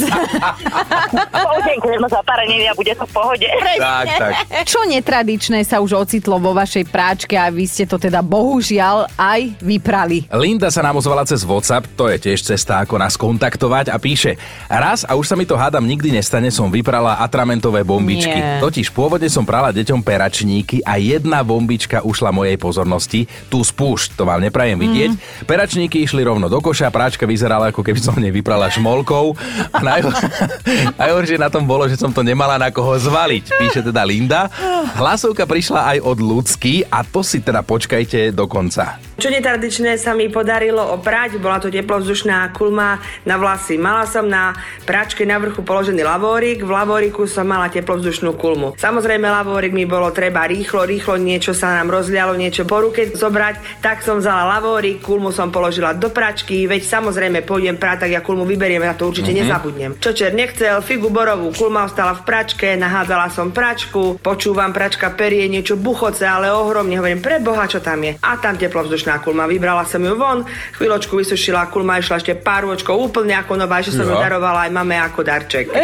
Použijem 1.51 1.79
krém 1.83 2.05
zapareniny 2.07 2.71
a 2.71 2.75
bude 2.79 2.95
to 2.95 3.03
v 3.03 3.13
pohode. 3.13 3.49
Tak, 3.75 4.07
tak. 4.07 4.33
Čo 4.71 4.87
netradičné 4.87 5.67
sa 5.67 5.83
už 5.83 6.07
ocitlo 6.07 6.39
vo 6.39 6.55
vašej 6.55 6.87
práčke 6.87 7.35
a 7.35 7.51
vy 7.51 7.67
ste 7.67 7.91
to 7.91 7.99
teda 7.99 8.23
bohužiaľ 8.23 9.11
aj 9.19 9.59
vyprali? 9.59 10.31
Linda 10.31 10.71
sa 10.71 10.87
nám 10.87 11.03
ozvala 11.03 11.27
cez 11.27 11.43
WhatsApp, 11.43 11.91
to 11.99 12.07
je 12.07 12.23
tiež 12.23 12.39
cesta, 12.55 12.79
ako 12.85 13.03
nás 13.03 13.19
kontaktovať 13.19 13.91
a 13.91 13.97
píše 13.99 14.39
Raz, 14.69 15.09
a 15.09 15.17
už 15.17 15.27
sa 15.27 15.37
mi 15.39 15.49
to 15.49 15.57
hádam 15.57 15.87
nikdy 15.87 16.13
nestane, 16.13 16.53
som 16.53 16.69
vyprala 16.69 17.23
atramentové 17.23 17.87
bombičky. 17.87 18.35
Nie. 18.35 18.61
Totiž 18.61 18.93
pôvodne 18.93 19.31
som 19.31 19.47
prala 19.47 19.71
deťom 19.73 20.05
peračníky 20.05 20.83
a 20.85 21.01
jedna 21.01 21.41
bombička 21.41 22.03
ušla 22.03 22.35
mojej 22.35 22.59
pozornosti. 22.61 23.25
Tu 23.49 23.59
spúšť, 23.63 24.19
to 24.19 24.29
vám 24.29 24.43
neprajem 24.43 24.77
vidieť. 24.77 25.11
Peračníky 25.49 26.05
išli 26.05 26.21
rovno 26.21 26.51
do 26.51 26.61
koša, 26.61 26.93
práčka 26.93 27.25
vyzerala 27.25 27.73
ako 27.73 27.81
keby 27.81 28.01
som 28.03 28.15
v 28.19 28.29
nej 28.29 28.33
vyprala 28.35 28.69
šmolkou. 28.69 29.39
A 29.71 29.79
najho- 29.81 30.13
najhoršie 31.01 31.39
na 31.39 31.49
tom 31.49 31.65
bolo, 31.65 31.87
že 31.87 31.97
som 31.97 32.11
to 32.11 32.21
nemala 32.21 32.59
na 32.59 32.69
koho 32.75 32.99
zvaliť, 32.99 33.45
píše 33.57 33.81
teda 33.87 34.03
Linda. 34.03 34.51
Hlasovka 34.99 35.47
prišla 35.47 35.97
aj 35.97 35.99
od 36.03 36.19
ľudský 36.19 36.85
a 36.89 37.07
to 37.07 37.23
si 37.23 37.41
teda 37.41 37.63
počkajte 37.63 38.35
do 38.35 38.45
konca. 38.51 38.99
Čo 39.21 39.29
netradičné 39.29 40.01
sa 40.01 40.17
mi 40.17 40.33
podarilo 40.33 40.81
oprať, 40.97 41.37
bola 41.37 41.61
to 41.61 41.69
teplovzdušná 41.69 42.57
kulma 42.57 42.97
na 43.29 43.37
vlasy. 43.37 43.77
Mala 43.77 44.09
som 44.09 44.25
na 44.25 44.50
práčke 44.85 45.23
na 45.25 45.37
vrchu 45.37 45.63
položený 45.63 46.03
lavórik, 46.03 46.63
v 46.63 46.71
lavóriku 46.71 47.25
som 47.25 47.47
mala 47.47 47.69
teplovzdušnú 47.69 48.35
kulmu. 48.35 48.75
Samozrejme 48.77 49.27
lavórik 49.27 49.73
mi 49.73 49.85
bolo 49.85 50.11
treba 50.11 50.47
rýchlo, 50.47 50.85
rýchlo 50.85 51.17
niečo 51.17 51.53
sa 51.53 51.79
nám 51.79 51.91
rozlialo, 51.91 52.35
niečo 52.35 52.65
po 52.65 52.81
ruke 52.81 53.11
zobrať, 53.13 53.81
tak 53.81 54.01
som 54.01 54.19
vzala 54.19 54.59
lavórik, 54.59 55.01
kulmu 55.01 55.31
som 55.31 55.51
položila 55.51 55.93
do 55.93 56.09
pračky, 56.09 56.65
veď 56.65 56.83
samozrejme 56.83 57.43
pôjdem 57.43 57.77
prať, 57.77 58.07
tak 58.07 58.11
ja 58.13 58.21
kulmu 58.21 58.45
vyberiem, 58.45 58.83
ja 58.83 58.95
to 58.95 59.07
určite 59.07 59.31
Mhm. 59.31 59.39
nezabudnem. 59.41 59.91
Čo 59.99 60.11
čer 60.13 60.33
nechcel, 60.33 60.81
figu 60.81 61.09
borovú, 61.09 61.53
kulma 61.53 61.85
ostala 61.85 62.15
v 62.15 62.23
pračke, 62.23 62.75
nahádzala 62.75 63.29
som 63.31 63.51
pračku, 63.51 64.19
počúvam 64.21 64.71
pračka 64.71 65.11
perie 65.11 65.47
niečo 65.47 65.77
buchoce, 65.77 66.25
ale 66.25 66.51
ohromne, 66.51 66.97
hovorím, 66.97 67.21
pre 67.21 67.39
Boha, 67.41 67.67
čo 67.67 67.81
tam 67.81 68.01
je. 68.05 68.17
A 68.21 68.37
tam 68.37 68.57
teplovzdušná 68.57 69.21
kulma, 69.21 69.47
vybrala 69.47 69.85
som 69.85 70.01
ju 70.01 70.15
von, 70.15 70.45
chvíľočku 70.77 71.17
vysušila, 71.17 71.69
kulma 71.69 71.99
išla 71.99 72.19
ešte 72.19 72.35
pár 72.35 72.65
úplne 72.71 73.35
ako 73.37 73.57
nová, 73.57 73.81
že 73.81 73.91
som 73.91 74.05
ju 74.05 74.15
Jo. 74.15 74.21
Darovala 74.41 74.65
aj 74.65 74.73
mame 74.73 74.97
ako 74.97 75.21
darček. 75.21 75.69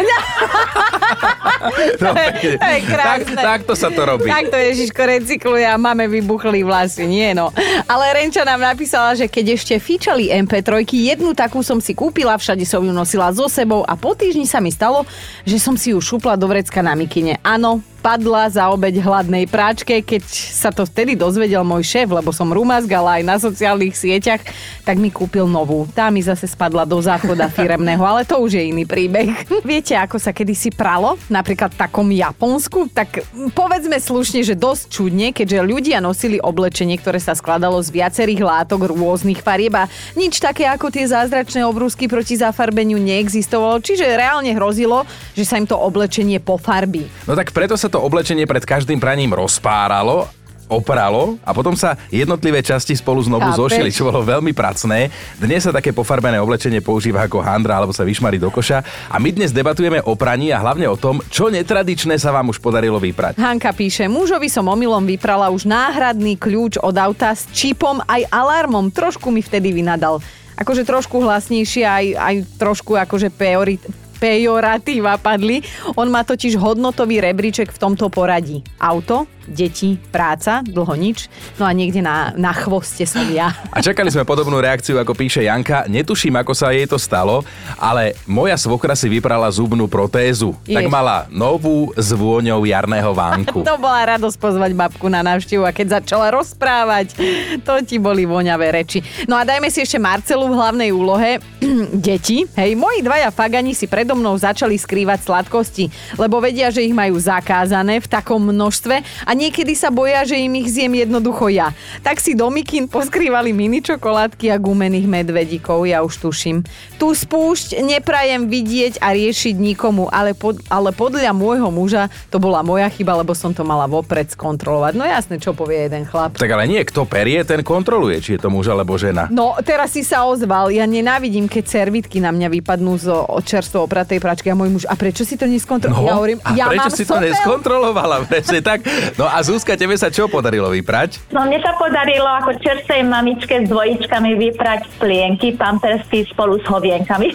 No, 1.97 2.13
pekne. 2.13 2.61
To 2.61 2.69
je 2.69 2.79
tak, 2.79 2.81
krásne. 2.85 3.33
takto 3.35 3.73
sa 3.73 3.89
to 3.89 4.05
robí. 4.05 4.29
Tak 4.29 4.53
to 4.53 4.57
Ježiško 4.61 5.01
recykluje 5.03 5.65
a 5.65 5.75
máme 5.75 6.05
vybuchlý 6.05 6.61
vlasy. 6.61 7.09
Nie 7.09 7.33
no. 7.33 7.49
Ale 7.89 8.13
Renča 8.13 8.45
nám 8.45 8.61
napísala, 8.61 9.17
že 9.17 9.25
keď 9.25 9.57
ešte 9.57 9.73
fičali 9.81 10.29
MP3, 10.29 10.85
jednu 10.85 11.33
takú 11.33 11.65
som 11.65 11.81
si 11.81 11.97
kúpila, 11.97 12.37
všade 12.37 12.63
som 12.63 12.85
ju 12.85 12.93
nosila 12.93 13.33
so 13.33 13.49
sebou 13.49 13.81
a 13.83 13.97
po 13.97 14.13
týždni 14.13 14.45
sa 14.45 14.61
mi 14.61 14.69
stalo, 14.69 15.03
že 15.43 15.57
som 15.57 15.73
si 15.73 15.91
ju 15.91 15.99
šupla 15.99 16.37
do 16.37 16.45
vrecka 16.45 16.85
na 16.85 16.93
mikine. 16.93 17.41
Áno, 17.41 17.81
padla 17.99 18.47
za 18.47 18.69
obeď 18.71 19.01
hladnej 19.03 19.49
práčke, 19.49 19.99
keď 19.99 20.23
sa 20.29 20.69
to 20.71 20.87
vtedy 20.87 21.17
dozvedel 21.17 21.65
môj 21.65 21.83
šéf, 21.83 22.07
lebo 22.07 22.31
som 22.31 22.47
rumazgala 22.53 23.19
aj 23.19 23.23
na 23.25 23.35
sociálnych 23.41 23.97
sieťach, 23.97 24.39
tak 24.87 24.95
mi 24.95 25.11
kúpil 25.11 25.49
novú. 25.49 25.89
Tá 25.91 26.07
mi 26.13 26.23
zase 26.23 26.47
spadla 26.47 26.87
do 26.87 26.95
záchoda 27.03 27.51
firemného, 27.51 27.99
ale 28.05 28.23
to 28.23 28.39
už 28.39 28.55
je 28.55 28.63
iný 28.71 28.87
príbeh. 28.87 29.33
Viete, 29.67 29.97
ako 29.97 30.21
sa 30.21 30.31
kedysi 30.31 30.71
pralo? 30.71 31.19
Napríklad 31.27 31.75
v 31.75 31.79
takom 31.81 32.07
Japonsku? 32.07 32.87
Tak 32.93 33.25
povedzme 33.51 33.99
slušne, 33.99 34.45
že 34.45 34.55
dosť 34.55 34.83
čudne, 34.87 35.35
keďže 35.35 35.59
ľudia 35.67 35.97
nosili 35.99 36.39
oblečenie, 36.39 36.95
ktoré 37.01 37.19
sa 37.19 37.35
skladalo 37.35 37.81
z 37.83 37.91
viacerých 37.91 38.39
látok 38.45 38.87
rôznych 38.87 39.43
farieb 39.43 39.75
a 39.75 39.91
nič 40.15 40.39
také 40.39 40.69
ako 40.69 40.87
tie 40.93 41.09
zázračné 41.09 41.67
obrúsky 41.67 42.07
proti 42.07 42.39
zafarbeniu 42.39 42.95
neexistovalo, 43.01 43.83
čiže 43.83 44.07
reálne 44.07 44.55
hrozilo, 44.55 45.03
že 45.35 45.43
sa 45.43 45.59
im 45.59 45.67
to 45.67 45.75
oblečenie 45.75 46.39
pofarbí. 46.39 47.09
No 47.27 47.35
tak 47.35 47.51
preto 47.51 47.75
sa 47.75 47.86
to 47.87 47.99
oblečenie 48.03 48.47
pred 48.47 48.63
každým 48.63 48.99
praním 48.99 49.33
rozpáralo 49.35 50.27
opralo 50.67 51.39
a 51.47 51.55
potom 51.55 51.73
sa 51.73 51.95
jednotlivé 52.11 52.59
časti 52.59 52.93
spolu 52.93 53.23
znovu 53.23 53.47
Chápeš? 53.51 53.59
zošili, 53.59 53.89
čo 53.89 54.11
bolo 54.11 54.21
veľmi 54.23 54.51
pracné. 54.51 55.07
Dnes 55.39 55.63
sa 55.63 55.71
také 55.71 55.95
pofarbené 55.95 56.37
oblečenie 56.43 56.83
používa 56.83 57.23
ako 57.23 57.39
handra 57.39 57.79
alebo 57.79 57.95
sa 57.95 58.03
vyšmarí 58.03 58.35
do 58.37 58.51
koša 58.51 58.83
a 59.07 59.15
my 59.17 59.31
dnes 59.31 59.55
debatujeme 59.55 60.03
o 60.03 60.13
praní 60.19 60.51
a 60.51 60.59
hlavne 60.59 60.85
o 60.91 60.99
tom, 60.99 61.23
čo 61.31 61.47
netradičné 61.47 62.19
sa 62.19 62.35
vám 62.35 62.51
už 62.51 62.59
podarilo 62.59 62.99
vyprať. 62.99 63.39
Hanka 63.39 63.71
píše, 63.71 64.11
mužovi 64.11 64.51
som 64.51 64.67
omylom 64.67 65.07
vyprala 65.07 65.47
už 65.49 65.63
náhradný 65.65 66.35
kľúč 66.35 66.77
od 66.83 66.95
auta 66.99 67.31
s 67.31 67.47
čipom 67.55 68.03
aj 68.03 68.27
alarmom. 68.27 68.91
Trošku 68.91 69.31
mi 69.31 69.39
vtedy 69.39 69.71
vynadal. 69.71 70.19
Akože 70.57 70.83
trošku 70.83 71.21
hlasnejšie, 71.21 71.85
aj, 71.85 72.05
aj 72.17 72.35
trošku 72.57 72.97
akože 72.97 73.29
pejorit, 73.29 73.79
pejoratíva 74.19 75.17
padli. 75.21 75.61
On 75.95 76.09
má 76.09 76.25
totiž 76.25 76.57
hodnotový 76.57 77.21
rebríček 77.21 77.69
v 77.71 77.81
tomto 77.81 78.09
poradí. 78.09 78.65
Auto, 78.81 79.29
deti, 79.47 79.95
práca, 80.11 80.59
dlho 80.61 80.93
nič, 80.99 81.31
no 81.55 81.63
a 81.63 81.71
niekde 81.71 82.03
na, 82.03 82.35
na 82.35 82.51
chvoste 82.51 83.07
som 83.07 83.23
ja. 83.31 83.55
A 83.75 83.79
čakali 83.79 84.11
sme 84.11 84.27
podobnú 84.27 84.59
reakciu, 84.59 84.99
ako 84.99 85.15
píše 85.15 85.47
Janka. 85.47 85.87
Netuším, 85.87 86.35
ako 86.37 86.53
sa 86.53 86.75
jej 86.75 86.85
to 86.85 86.99
stalo, 86.99 87.41
ale 87.79 88.13
moja 88.27 88.59
svokra 88.59 88.93
si 88.93 89.07
vyprala 89.07 89.47
zubnú 89.47 89.87
protézu. 89.87 90.53
Tak 90.67 90.85
Jež. 90.87 90.91
mala 90.91 91.25
novú 91.31 91.95
s 91.95 92.11
vôňou 92.11 92.67
jarného 92.67 93.11
vánku. 93.15 93.63
To 93.67 93.75
bola 93.75 94.15
radosť 94.15 94.37
pozvať 94.39 94.71
babku 94.73 95.11
na 95.11 95.19
návštevu 95.21 95.67
a 95.67 95.75
keď 95.75 95.99
začala 95.99 96.31
rozprávať, 96.31 97.19
to 97.67 97.73
ti 97.83 97.99
boli 97.99 98.23
voňavé 98.23 98.71
reči. 98.71 99.03
No 99.27 99.35
a 99.35 99.43
dajme 99.43 99.67
si 99.67 99.83
ešte 99.83 99.99
Marcelu 99.99 100.47
v 100.47 100.55
hlavnej 100.55 100.89
úlohe. 100.95 101.43
Deti, 102.07 102.47
hej, 102.47 102.71
moji 102.79 103.03
dvaja 103.03 103.29
fagani 103.29 103.75
si 103.75 103.85
predo 103.91 104.15
mnou 104.15 104.39
začali 104.39 104.79
skrývať 104.79 105.27
sladkosti, 105.27 105.91
lebo 106.15 106.39
vedia, 106.39 106.71
že 106.71 106.81
ich 106.81 106.95
majú 106.95 107.19
zakázané 107.19 107.99
v 107.99 108.07
takom 108.07 108.39
množstve 108.39 108.95
a 109.27 109.31
niekedy 109.37 109.77
sa 109.77 109.93
boja, 109.93 110.25
že 110.25 110.41
im 110.41 110.57
ich 110.57 110.73
zjem 110.73 110.97
jednoducho 110.97 111.53
ja. 111.53 111.69
Tak 112.01 112.17
si 112.17 112.33
do 112.33 112.49
mikín 112.49 112.89
poskrývali 112.89 113.53
mini 113.53 113.85
čokoládky 113.85 114.49
a 114.49 114.57
gumených 114.57 115.05
medvedíkov, 115.05 115.85
ja 115.85 116.01
už 116.01 116.17
tuším. 116.25 116.65
Tu 116.97 117.07
spúšť 117.13 117.77
neprajem 117.85 118.49
vidieť 118.49 118.97
a 118.97 119.13
riešiť 119.13 119.53
nikomu, 119.53 120.09
ale, 120.09 120.33
pod, 120.33 120.57
ale 120.73 120.89
podľa 120.89 121.29
môjho 121.37 121.69
muža 121.69 122.09
to 122.33 122.41
bola 122.41 122.65
moja 122.65 122.89
chyba, 122.89 123.21
lebo 123.21 123.37
som 123.37 123.53
to 123.53 123.61
mala 123.61 123.85
vopred 123.85 124.33
skontrolovať. 124.33 124.97
No 124.97 125.05
jasne, 125.05 125.37
čo 125.37 125.53
povie 125.53 125.85
jeden 125.85 126.09
chlap. 126.09 126.33
Tak 126.33 126.49
ale 126.49 126.65
nie, 126.65 126.81
kto 126.81 127.05
perie, 127.05 127.45
ten 127.45 127.61
kontroluje, 127.61 128.17
či 128.17 128.29
je 128.35 128.41
to 128.41 128.49
muž 128.49 128.73
alebo 128.73 128.97
žena. 128.97 129.29
No, 129.29 129.53
teraz 129.61 129.93
si 129.93 130.01
sa 130.01 130.25
ozval. 130.25 130.73
Ja 130.73 130.89
nenávidím, 130.89 131.45
keď 131.45 131.69
servitky 131.69 132.17
na 132.17 132.33
mňa 132.33 132.49
vypadnú 132.49 132.97
zo 132.97 133.29
čerstvo 133.45 133.85
opratej 133.85 134.17
pračky 134.17 134.49
a 134.49 134.57
môj 134.57 134.73
muž. 134.73 134.83
A 134.89 134.97
prečo 134.97 135.21
si 135.21 135.37
to 135.37 135.45
neskontroloval? 135.45 136.01
No, 136.01 136.09
ja 136.09 136.15
hovorím, 136.17 136.39
a 136.41 136.49
ja 136.57 136.65
prečo 136.73 136.89
mám 136.89 136.97
si 136.97 137.03
to 137.05 137.13
sopel. 137.13 137.25
neskontrolovala? 137.29 138.15
Presne 138.25 138.59
tak. 138.65 138.87
No 139.19 139.26
a 139.27 139.39
Zuzka, 139.39 139.73
tebe 139.73 139.93
sa 139.93 140.07
čo 140.07 140.25
podarilo 140.25 140.67
vyprať? 140.67 141.29
No 141.29 141.43
mne 141.43 141.59
sa 141.59 141.75
podarilo 141.75 142.25
ako 142.25 142.55
čerstvej 142.57 143.03
mamičke 143.03 143.61
s 143.61 143.67
dvojičkami 143.67 144.31
vyprať 144.37 144.81
plienky, 144.97 145.53
pampersky 145.53 146.25
spolu 146.25 146.57
s 146.57 146.65
hovienkami. 146.65 147.29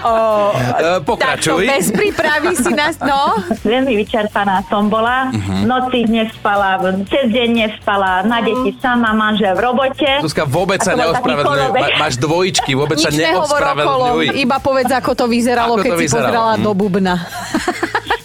O, 0.00 0.14
E, 0.78 1.00
pokračuj. 1.02 1.64
Takto 1.64 1.74
bez 1.74 1.86
prípravy 1.90 2.54
si 2.54 2.72
nás, 2.72 2.96
no. 3.00 3.40
Veľmi 3.62 3.96
vyčerpaná 3.96 4.62
som 4.66 4.86
bola, 4.86 5.28
v 5.28 5.64
noci 5.64 6.04
nespala, 6.04 6.78
cez 7.06 7.28
deň 7.28 7.48
nespala, 7.58 8.22
na 8.22 8.40
deti 8.40 8.72
sama, 8.78 9.10
manžel 9.10 9.54
v 9.54 9.60
robote. 9.62 10.10
Zuzka, 10.20 10.44
vôbec 10.44 10.78
sa 10.78 10.94
neospravedlňuj. 10.94 11.72
Ma- 11.72 11.96
Máš 11.98 12.16
dvojičky, 12.16 12.72
vôbec 12.72 12.96
sa 12.96 13.08
Nič 13.08 13.20
okolo, 13.20 13.34
neospravedlňuj. 13.42 14.26
iba 14.38 14.56
povedz, 14.58 14.90
ako 14.90 15.10
to 15.14 15.24
vyzeralo, 15.26 15.74
Ako 15.74 15.82
keď 15.82 15.90
to 15.90 15.96
si 15.96 16.04
vyzeralo, 16.04 16.28
pozerala 16.28 16.54
hm. 16.54 16.62
do 16.62 16.72
bubna. 16.72 17.14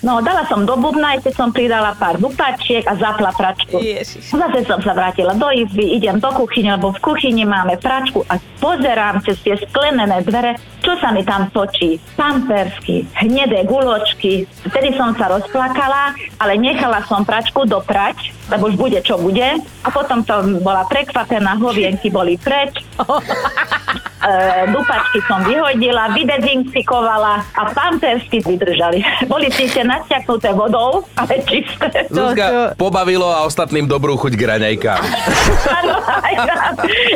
No, 0.03 0.19
dala 0.19 0.43
som 0.45 0.67
do 0.67 0.75
bubna, 0.75 1.15
ešte 1.15 1.31
som 1.31 1.47
pridala 1.49 1.95
pár 1.95 2.19
dupačiek 2.33 2.81
a 2.89 2.97
zapla 2.97 3.29
pračku. 3.37 3.77
Ježiš. 3.77 4.33
Zase 4.33 4.65
som 4.65 4.81
sa 4.81 4.97
vrátila 4.97 5.37
do 5.37 5.53
izby, 5.53 6.01
idem 6.01 6.17
do 6.17 6.33
kuchyne, 6.33 6.73
lebo 6.73 6.89
v 6.89 6.99
kuchyni 6.99 7.45
máme 7.45 7.77
pračku 7.77 8.25
a 8.25 8.41
pozerám 8.57 9.21
cez 9.21 9.37
tie 9.45 9.53
sklenené 9.69 10.25
dvere, 10.25 10.57
čo 10.81 10.97
sa 10.97 11.13
mi 11.13 11.21
tam 11.21 11.53
točí. 11.53 12.01
Pampersky, 12.17 13.05
hnedé 13.21 13.69
guločky. 13.69 14.49
Vtedy 14.65 14.97
som 14.97 15.13
sa 15.13 15.29
rozplakala, 15.29 16.17
ale 16.41 16.57
nechala 16.57 17.05
som 17.05 17.21
pračku 17.21 17.69
doprať, 17.69 18.33
lebo 18.49 18.73
už 18.73 18.75
bude 18.81 18.99
čo 19.05 19.21
bude. 19.21 19.61
A 19.85 19.87
potom 19.93 20.25
som 20.25 20.57
bola 20.65 20.89
prekvapená, 20.89 21.61
hovienky 21.61 22.09
boli 22.09 22.41
preč. 22.41 22.81
E, 24.23 24.71
dupačky 24.71 25.19
som 25.27 25.43
vyhodila, 25.43 26.15
vydezinfikovala 26.15 27.43
a 27.43 27.61
pampersky 27.75 28.39
vydržali. 28.39 29.03
Boli 29.31 29.51
síce 29.51 29.83
nasťaknuté 29.83 30.55
vodou, 30.55 31.03
ale 31.19 31.43
čisté. 31.43 32.07
Zuzka, 32.07 32.71
pobavilo 32.79 33.27
a 33.27 33.43
ostatným 33.43 33.83
dobrú 33.83 34.15
chuť 34.15 34.33
k 34.39 34.43
raňajkám. 34.55 35.01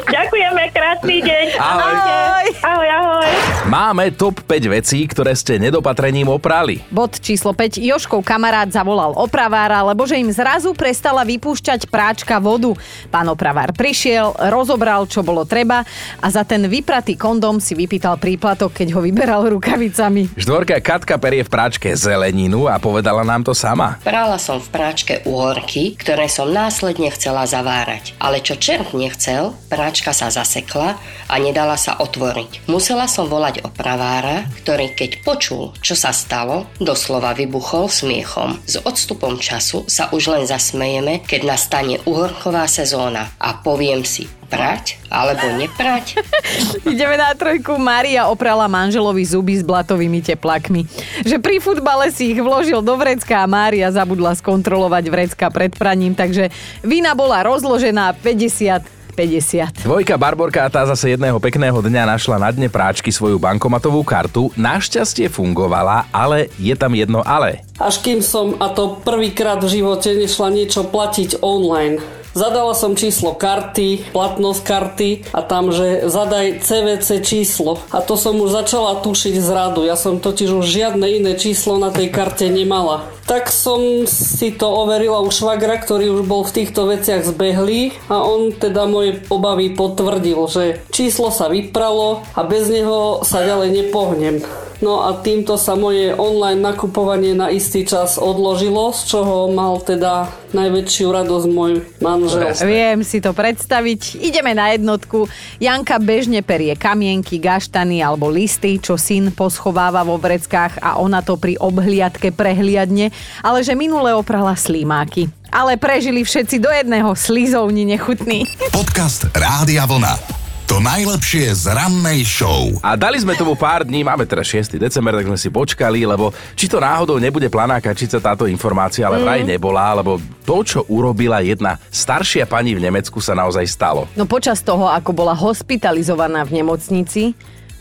Ďakujeme, 0.04 0.64
krásny 0.76 1.24
deň. 1.24 1.46
Ahoj. 1.56 1.96
Ahoj, 1.96 2.48
ahoj. 2.60 2.90
ahoj. 2.92 3.32
Máme 3.68 4.16
top 4.16 4.48
5 4.48 4.76
vecí, 4.80 5.04
ktoré 5.08 5.36
ste 5.36 5.60
nedopatrením 5.60 6.32
oprali. 6.32 6.80
Bod 6.88 7.20
číslo 7.20 7.52
5. 7.52 7.84
Joškov 7.84 8.24
kamarát 8.24 8.72
zavolal 8.72 9.12
opravára, 9.16 9.84
lebo 9.84 10.08
že 10.08 10.16
im 10.16 10.32
zrazu 10.32 10.72
prestala 10.72 11.28
vypúšťať 11.28 11.92
práčka 11.92 12.40
vodu. 12.40 12.72
Pán 13.12 13.28
opravár 13.28 13.76
prišiel, 13.76 14.36
rozobral, 14.52 15.04
čo 15.12 15.20
bolo 15.20 15.44
treba 15.44 15.84
a 16.24 16.28
za 16.32 16.48
ten 16.48 16.64
vypratý 16.98 17.14
kondom 17.14 17.62
si 17.62 17.78
vypýtal 17.78 18.18
príplatok, 18.18 18.74
keď 18.74 18.98
ho 18.98 19.06
vyberal 19.06 19.46
rukavicami. 19.54 20.34
Štvorka 20.34 20.82
Katka 20.82 21.22
perie 21.22 21.46
v 21.46 21.54
práčke 21.54 21.94
zeleninu 21.94 22.66
a 22.66 22.82
povedala 22.82 23.22
nám 23.22 23.46
to 23.46 23.54
sama. 23.54 24.02
Prala 24.02 24.42
som 24.42 24.58
v 24.58 24.66
práčke 24.74 25.22
uhorky, 25.30 25.94
ktoré 25.94 26.26
som 26.26 26.50
následne 26.50 27.14
chcela 27.14 27.46
zavárať. 27.46 28.18
Ale 28.18 28.42
čo 28.42 28.58
čert 28.58 28.98
nechcel, 28.98 29.54
práčka 29.70 30.10
sa 30.10 30.34
zasekla 30.34 30.98
a 31.30 31.36
nedala 31.38 31.78
sa 31.78 32.02
otvoriť. 32.02 32.66
Musela 32.66 33.06
som 33.06 33.30
volať 33.30 33.62
opravára, 33.62 34.50
ktorý 34.66 34.98
keď 34.98 35.22
počul, 35.22 35.78
čo 35.86 35.94
sa 35.94 36.10
stalo, 36.10 36.66
doslova 36.82 37.38
vybuchol 37.38 37.94
smiechom. 37.94 38.58
S 38.66 38.82
odstupom 38.82 39.38
času 39.38 39.86
sa 39.86 40.10
už 40.10 40.34
len 40.34 40.50
zasmejeme, 40.50 41.22
keď 41.30 41.46
nastane 41.46 42.02
uhorková 42.10 42.66
sezóna 42.66 43.30
a 43.38 43.54
poviem 43.62 44.02
si, 44.02 44.26
prať 44.48 45.00
alebo 45.12 45.44
neprať? 45.56 46.20
Ideme 46.92 47.20
na 47.20 47.36
trojku. 47.36 47.76
Mária 47.76 48.28
oprala 48.32 48.66
manželovi 48.66 49.24
zuby 49.24 49.60
s 49.60 49.64
blatovými 49.64 50.24
teplakmi. 50.24 50.88
Že 51.24 51.38
pri 51.44 51.60
futbale 51.60 52.10
si 52.10 52.36
ich 52.36 52.40
vložil 52.40 52.80
do 52.80 52.96
vrecka 52.96 53.44
a 53.44 53.48
Mária 53.48 53.92
zabudla 53.92 54.34
skontrolovať 54.36 55.04
vrecka 55.12 55.48
pred 55.52 55.76
praním, 55.76 56.16
takže 56.16 56.50
vina 56.82 57.12
bola 57.14 57.44
rozložená 57.44 58.16
50 58.20 58.98
50. 59.18 59.82
Dvojka 59.82 60.14
Barborka 60.14 60.62
a 60.62 60.70
tá 60.70 60.86
zase 60.86 61.18
jedného 61.18 61.42
pekného 61.42 61.82
dňa 61.82 62.06
našla 62.06 62.38
na 62.38 62.54
dne 62.54 62.70
práčky 62.70 63.10
svoju 63.10 63.42
bankomatovú 63.42 64.06
kartu. 64.06 64.54
Našťastie 64.54 65.26
fungovala, 65.34 66.06
ale 66.14 66.54
je 66.62 66.78
tam 66.78 66.94
jedno 66.94 67.26
ale. 67.26 67.66
Až 67.82 68.06
kým 68.06 68.22
som, 68.22 68.54
a 68.62 68.70
to 68.70 69.02
prvýkrát 69.02 69.58
v 69.58 69.82
živote, 69.82 70.14
nešla 70.14 70.54
niečo 70.54 70.86
platiť 70.86 71.42
online. 71.42 71.98
Zadala 72.34 72.74
som 72.76 72.98
číslo 72.98 73.36
karty, 73.36 74.12
platnosť 74.12 74.62
karty 74.66 75.10
a 75.32 75.40
tam, 75.46 75.72
že 75.72 76.10
zadaj 76.10 76.64
CVC 76.66 77.24
číslo. 77.24 77.80
A 77.94 78.04
to 78.04 78.20
som 78.20 78.36
už 78.40 78.52
začala 78.52 79.00
tušiť 79.00 79.36
z 79.38 79.50
radu. 79.52 79.88
Ja 79.88 79.96
som 79.96 80.20
totiž 80.20 80.52
už 80.52 80.66
žiadne 80.66 81.08
iné 81.08 81.40
číslo 81.40 81.80
na 81.80 81.94
tej 81.94 82.12
karte 82.12 82.50
nemala. 82.52 83.08
Tak 83.28 83.52
som 83.52 84.08
si 84.08 84.56
to 84.56 84.72
overila 84.72 85.20
u 85.20 85.28
švagra, 85.28 85.84
ktorý 85.84 86.16
už 86.16 86.22
bol 86.24 86.48
v 86.48 86.64
týchto 86.64 86.88
veciach 86.88 87.28
zbehlý 87.28 87.92
a 88.08 88.24
on 88.24 88.56
teda 88.56 88.88
moje 88.88 89.20
obavy 89.28 89.76
potvrdil, 89.76 90.40
že 90.48 90.80
číslo 90.96 91.28
sa 91.28 91.52
vypralo 91.52 92.24
a 92.36 92.42
bez 92.48 92.72
neho 92.72 93.22
sa 93.28 93.44
ďalej 93.44 93.70
nepohnem. 93.84 94.67
No 94.78 95.02
a 95.02 95.18
týmto 95.26 95.58
sa 95.58 95.74
moje 95.74 96.14
online 96.14 96.62
nakupovanie 96.62 97.34
na 97.34 97.50
istý 97.50 97.82
čas 97.82 98.22
odložilo, 98.22 98.94
z 98.94 99.10
čoho 99.10 99.50
mal 99.50 99.82
teda 99.82 100.30
najväčšiu 100.54 101.06
radosť 101.10 101.48
môj 101.50 101.82
manžel. 101.98 102.54
Viem 102.62 103.02
si 103.02 103.18
to 103.18 103.34
predstaviť. 103.34 104.22
Ideme 104.22 104.54
na 104.54 104.78
jednotku. 104.78 105.26
Janka 105.58 105.98
bežne 105.98 106.46
perie 106.46 106.78
kamienky, 106.78 107.42
gaštany 107.42 108.06
alebo 108.06 108.30
listy, 108.30 108.78
čo 108.78 109.02
syn 109.02 109.34
poschováva 109.34 110.06
vo 110.06 110.22
vreckách 110.22 110.78
a 110.78 111.02
ona 111.02 111.26
to 111.26 111.42
pri 111.42 111.58
obhliadke 111.58 112.30
prehliadne, 112.30 113.10
ale 113.42 113.66
že 113.66 113.74
minule 113.74 114.14
oprala 114.14 114.54
slímáky. 114.54 115.26
Ale 115.50 115.80
prežili 115.80 116.22
všetci 116.22 116.62
do 116.62 116.70
jedného 116.70 117.18
slizovni 117.18 117.82
nechutný. 117.88 118.46
Podcast 118.70 119.26
Rádia 119.34 119.90
Vlna. 119.90 120.47
To 120.68 120.84
najlepšie 120.84 121.48
z 121.64 121.72
rannej 121.72 122.28
show. 122.28 122.68
A 122.84 123.00
dali 123.00 123.16
sme 123.16 123.40
tomu 123.40 123.56
pár 123.56 123.88
dní, 123.88 124.04
máme 124.04 124.28
teraz 124.28 124.52
6. 124.52 124.76
december, 124.76 125.16
tak 125.16 125.32
sme 125.32 125.40
si 125.40 125.48
počkali, 125.48 126.04
lebo 126.04 126.36
či 126.60 126.68
to 126.68 126.84
náhodou 126.84 127.24
nebude 127.24 127.48
planákačica 127.48 128.20
táto 128.20 128.44
informácia, 128.52 129.08
ale 129.08 129.24
vraj 129.24 129.48
nebola, 129.48 129.96
lebo 129.96 130.20
to, 130.44 130.68
čo 130.68 130.84
urobila 130.92 131.40
jedna 131.40 131.80
staršia 131.88 132.44
pani 132.52 132.76
v 132.76 132.84
Nemecku, 132.84 133.24
sa 133.24 133.32
naozaj 133.32 133.64
stalo. 133.64 134.12
No 134.20 134.28
počas 134.28 134.60
toho, 134.60 134.92
ako 134.92 135.16
bola 135.16 135.32
hospitalizovaná 135.32 136.44
v 136.44 136.60
nemocnici, 136.60 137.32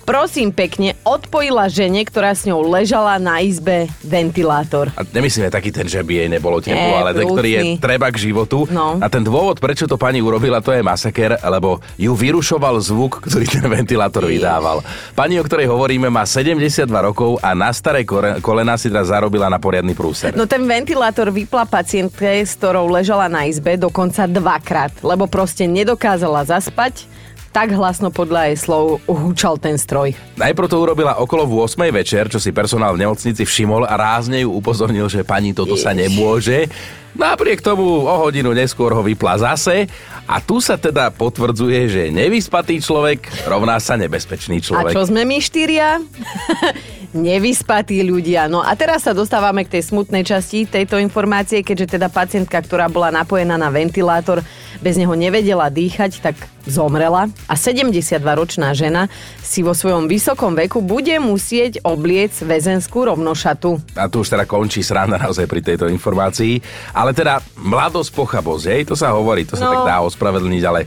prosím 0.07 0.55
pekne, 0.55 0.95
odpojila 1.03 1.67
žene, 1.67 2.07
ktorá 2.07 2.31
s 2.31 2.47
ňou 2.47 2.63
ležala 2.63 3.19
na 3.19 3.43
izbe 3.43 3.91
ventilátor. 4.07 4.95
A 4.95 5.03
nemyslíme 5.03 5.51
taký 5.51 5.75
ten, 5.75 5.91
že 5.91 5.99
by 6.07 6.23
jej 6.23 6.29
nebolo 6.31 6.63
teplo, 6.63 6.79
Nie, 6.79 7.03
ale 7.03 7.11
ten, 7.11 7.27
ktorý 7.27 7.51
je 7.51 7.63
treba 7.83 8.07
k 8.15 8.31
životu. 8.31 8.71
No. 8.71 9.03
A 9.03 9.11
ten 9.11 9.27
dôvod, 9.27 9.59
prečo 9.59 9.91
to 9.91 9.99
pani 9.99 10.23
urobila, 10.23 10.63
to 10.63 10.71
je 10.71 10.87
masaker, 10.87 11.43
lebo 11.43 11.83
ju 11.99 12.15
vyrušoval 12.15 12.79
zvuk, 12.79 13.27
ktorý 13.27 13.45
ten 13.51 13.67
ventilátor 13.67 14.31
vydával. 14.31 14.87
Pani, 15.19 15.43
o 15.43 15.45
ktorej 15.45 15.67
hovoríme, 15.67 16.07
má 16.07 16.23
72 16.23 16.87
rokov 16.87 17.43
a 17.43 17.59
na 17.59 17.75
staré 17.75 18.07
kolena 18.39 18.79
si 18.79 18.87
teraz 18.87 19.11
zarobila 19.11 19.51
na 19.51 19.59
poriadny 19.59 19.99
prúser. 19.99 20.31
No 20.39 20.47
ten 20.47 20.63
ventilátor 20.63 21.35
vypla 21.35 21.67
pacientke, 21.67 22.47
s 22.47 22.55
ktorou 22.55 22.87
ležala 22.87 23.27
na 23.27 23.51
izbe 23.51 23.75
dokonca 23.75 24.31
dvakrát, 24.31 24.95
lebo 25.03 25.27
proste 25.27 25.67
nedokázala 25.67 26.47
zaspať, 26.47 27.11
tak 27.57 27.73
hlasno 27.73 28.13
podľa 28.13 28.53
jej 28.53 28.69
slov 28.69 29.01
húčal 29.09 29.57
ten 29.57 29.81
stroj. 29.81 30.13
Najprv 30.37 30.69
to 30.69 30.77
urobila 30.77 31.17
okolo 31.17 31.49
8 31.65 31.89
večer, 31.89 32.29
čo 32.29 32.37
si 32.37 32.53
personál 32.53 32.93
v 32.93 33.09
nemocnici 33.09 33.49
všimol 33.49 33.89
a 33.89 33.97
rázne 33.97 34.45
ju 34.45 34.53
upozornil, 34.53 35.09
že 35.09 35.25
pani 35.25 35.57
toto 35.57 35.73
sa 35.73 35.97
nemôže. 35.97 36.69
Napriek 37.17 37.65
tomu 37.65 38.05
o 38.05 38.15
hodinu 38.29 38.53
neskôr 38.53 38.93
ho 38.93 39.01
vypla 39.01 39.41
zase 39.41 39.89
a 40.29 40.37
tu 40.45 40.61
sa 40.61 40.77
teda 40.77 41.09
potvrdzuje, 41.09 41.81
že 41.89 42.03
nevyspatý 42.13 42.77
človek 42.77 43.49
rovná 43.49 43.81
sa 43.81 43.97
nebezpečný 43.97 44.61
A 44.61 44.65
človek. 44.69 44.93
čo 44.93 45.09
sme 45.09 45.25
my 45.25 45.41
štyria? 45.41 45.97
Nevyspatí 47.17 48.05
ľudia. 48.05 48.45
No 48.47 48.61
a 48.61 48.77
teraz 48.77 49.09
sa 49.09 49.17
dostávame 49.17 49.65
k 49.65 49.81
tej 49.81 49.89
smutnej 49.89 50.23
časti 50.23 50.69
tejto 50.69 51.01
informácie, 51.01 51.65
keďže 51.65 51.97
teda 51.97 52.13
pacientka, 52.13 52.61
ktorá 52.61 52.93
bola 52.93 53.09
napojená 53.09 53.57
na 53.57 53.73
ventilátor, 53.73 54.45
bez 54.77 55.01
neho 55.01 55.17
nevedela 55.17 55.73
dýchať, 55.73 56.21
tak 56.21 56.37
zomrela. 56.69 57.33
A 57.49 57.57
72-ročná 57.57 58.77
žena 58.77 59.09
si 59.41 59.65
vo 59.65 59.73
svojom 59.73 60.05
vysokom 60.05 60.53
veku 60.53 60.85
bude 60.85 61.17
musieť 61.17 61.81
obliec 61.81 62.37
väzenskú 62.37 63.09
rovnošatu. 63.09 63.97
A 63.97 64.13
tu 64.13 64.21
už 64.21 64.37
teda 64.37 64.45
končí 64.45 64.85
sranda 64.85 65.17
naozaj 65.17 65.49
pri 65.49 65.65
tejto 65.65 65.89
informácii. 65.89 66.61
Ale 66.93 67.17
teda 67.17 67.41
mladosť 67.57 68.13
pochabosť, 68.13 68.65
hej, 68.69 68.83
to 68.85 68.95
sa 68.95 69.17
hovorí, 69.17 69.49
to 69.49 69.57
sa 69.57 69.67
No. 69.67 69.73
tak 69.73 69.89
dá 69.89 69.97
ospravedlniť, 70.05 70.63
ale 70.69 70.81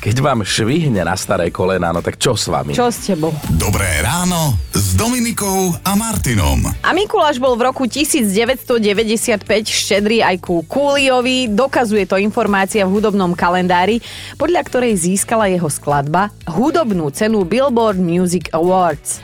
keď 0.00 0.16
vám 0.20 0.40
švihne 0.42 1.02
na 1.02 1.14
staré 1.14 1.48
kolena, 1.54 1.94
no 1.94 2.02
tak 2.02 2.18
čo 2.18 2.34
s 2.34 2.50
vami? 2.50 2.74
Čo 2.74 2.90
s 2.90 3.10
tebou? 3.10 3.30
Dobré 3.54 4.02
ráno 4.02 4.58
s 4.74 4.94
Dominikou 4.98 5.74
a 5.82 5.92
Martinom. 5.94 6.66
A 6.82 6.90
Mikuláš 6.94 7.38
bol 7.38 7.54
v 7.54 7.70
roku 7.70 7.86
1995 7.86 9.44
štedrý 9.70 10.22
aj 10.22 10.36
ku 10.42 10.66
Kúliovi. 10.66 11.50
Dokazuje 11.50 12.06
to 12.06 12.18
informácia 12.18 12.82
v 12.84 12.98
hudobnom 12.98 13.32
kalendári, 13.38 14.02
podľa 14.36 14.62
ktorej 14.66 14.98
získala 14.98 15.46
jeho 15.50 15.70
skladba 15.70 16.34
hudobnú 16.50 17.10
cenu 17.14 17.42
Billboard 17.46 17.98
Music 17.98 18.50
Awards. 18.54 19.22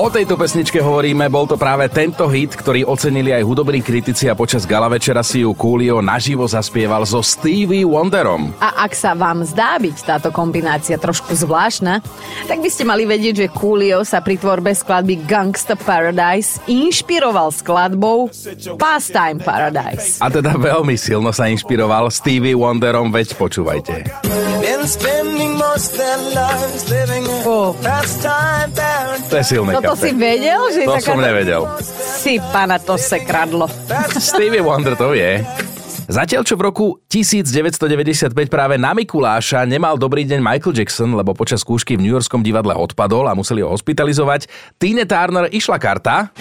O 0.00 0.08
tejto 0.08 0.40
pesničke 0.40 0.80
hovoríme, 0.80 1.28
bol 1.28 1.44
to 1.44 1.60
práve 1.60 1.84
tento 1.92 2.24
hit, 2.24 2.56
ktorý 2.56 2.88
ocenili 2.88 3.36
aj 3.36 3.44
hudobní 3.44 3.84
kritici 3.84 4.32
a 4.32 4.34
počas 4.38 4.64
gala 4.64 4.88
večera 4.88 5.20
si 5.20 5.44
ju 5.44 5.52
Coolio 5.52 6.00
naživo 6.00 6.48
zaspieval 6.48 7.04
so 7.04 7.20
Stevie 7.20 7.84
Wonderom. 7.84 8.56
A 8.64 8.88
ak 8.88 8.96
sa 8.96 9.12
vám 9.12 9.44
zdá 9.44 9.76
byť 9.76 9.96
táto 10.00 10.32
kombinácia 10.32 10.96
trošku 10.96 11.36
zvláštna, 11.36 12.00
tak 12.48 12.64
by 12.64 12.72
ste 12.72 12.88
mali 12.88 13.04
vedieť, 13.04 13.44
že 13.44 13.52
Coolio 13.52 14.00
sa 14.00 14.24
pri 14.24 14.40
tvorbe 14.40 14.72
skladby 14.72 15.28
Gangsta 15.28 15.76
Paradise 15.76 16.56
inšpiroval 16.64 17.52
skladbou 17.52 18.32
Pastime 18.80 19.44
Paradise. 19.44 20.16
A 20.24 20.32
teda 20.32 20.56
veľmi 20.56 20.96
silno 20.96 21.28
sa 21.28 21.44
inšpiroval 21.52 22.08
Stevie 22.08 22.56
Wonderom, 22.56 23.12
veď 23.12 23.36
počúvajte. 23.36 24.08
Oh. 27.44 27.76
To 29.30 29.34
je 29.36 29.44
silné 29.44 29.72
Kafe. 29.94 30.08
si 30.08 30.10
vedel? 30.16 30.60
Že 30.70 30.80
je 30.80 30.86
To 30.86 30.96
som 31.02 31.18
nevedel. 31.18 31.62
Si 32.20 32.38
pana, 32.52 32.78
to 32.78 32.94
se 32.98 33.18
kradlo. 33.22 33.66
Stevie 34.18 34.62
Wonder 34.62 34.94
to 34.94 35.12
vie. 35.12 35.42
Zatiaľ, 36.10 36.42
čo 36.42 36.58
v 36.58 36.66
roku 36.66 36.98
1995 37.06 38.34
práve 38.50 38.74
na 38.74 38.90
Mikuláša 38.90 39.62
nemal 39.62 39.94
dobrý 39.94 40.26
deň 40.26 40.42
Michael 40.42 40.74
Jackson, 40.74 41.14
lebo 41.14 41.38
počas 41.38 41.62
skúšky 41.62 41.94
v 41.94 42.02
New 42.02 42.10
Yorkskom 42.10 42.42
divadle 42.42 42.74
odpadol 42.74 43.30
a 43.30 43.38
museli 43.38 43.62
ho 43.62 43.70
hospitalizovať, 43.70 44.50
Tine 44.74 45.06
Turner 45.06 45.46
išla 45.54 45.78
karta 45.78 46.34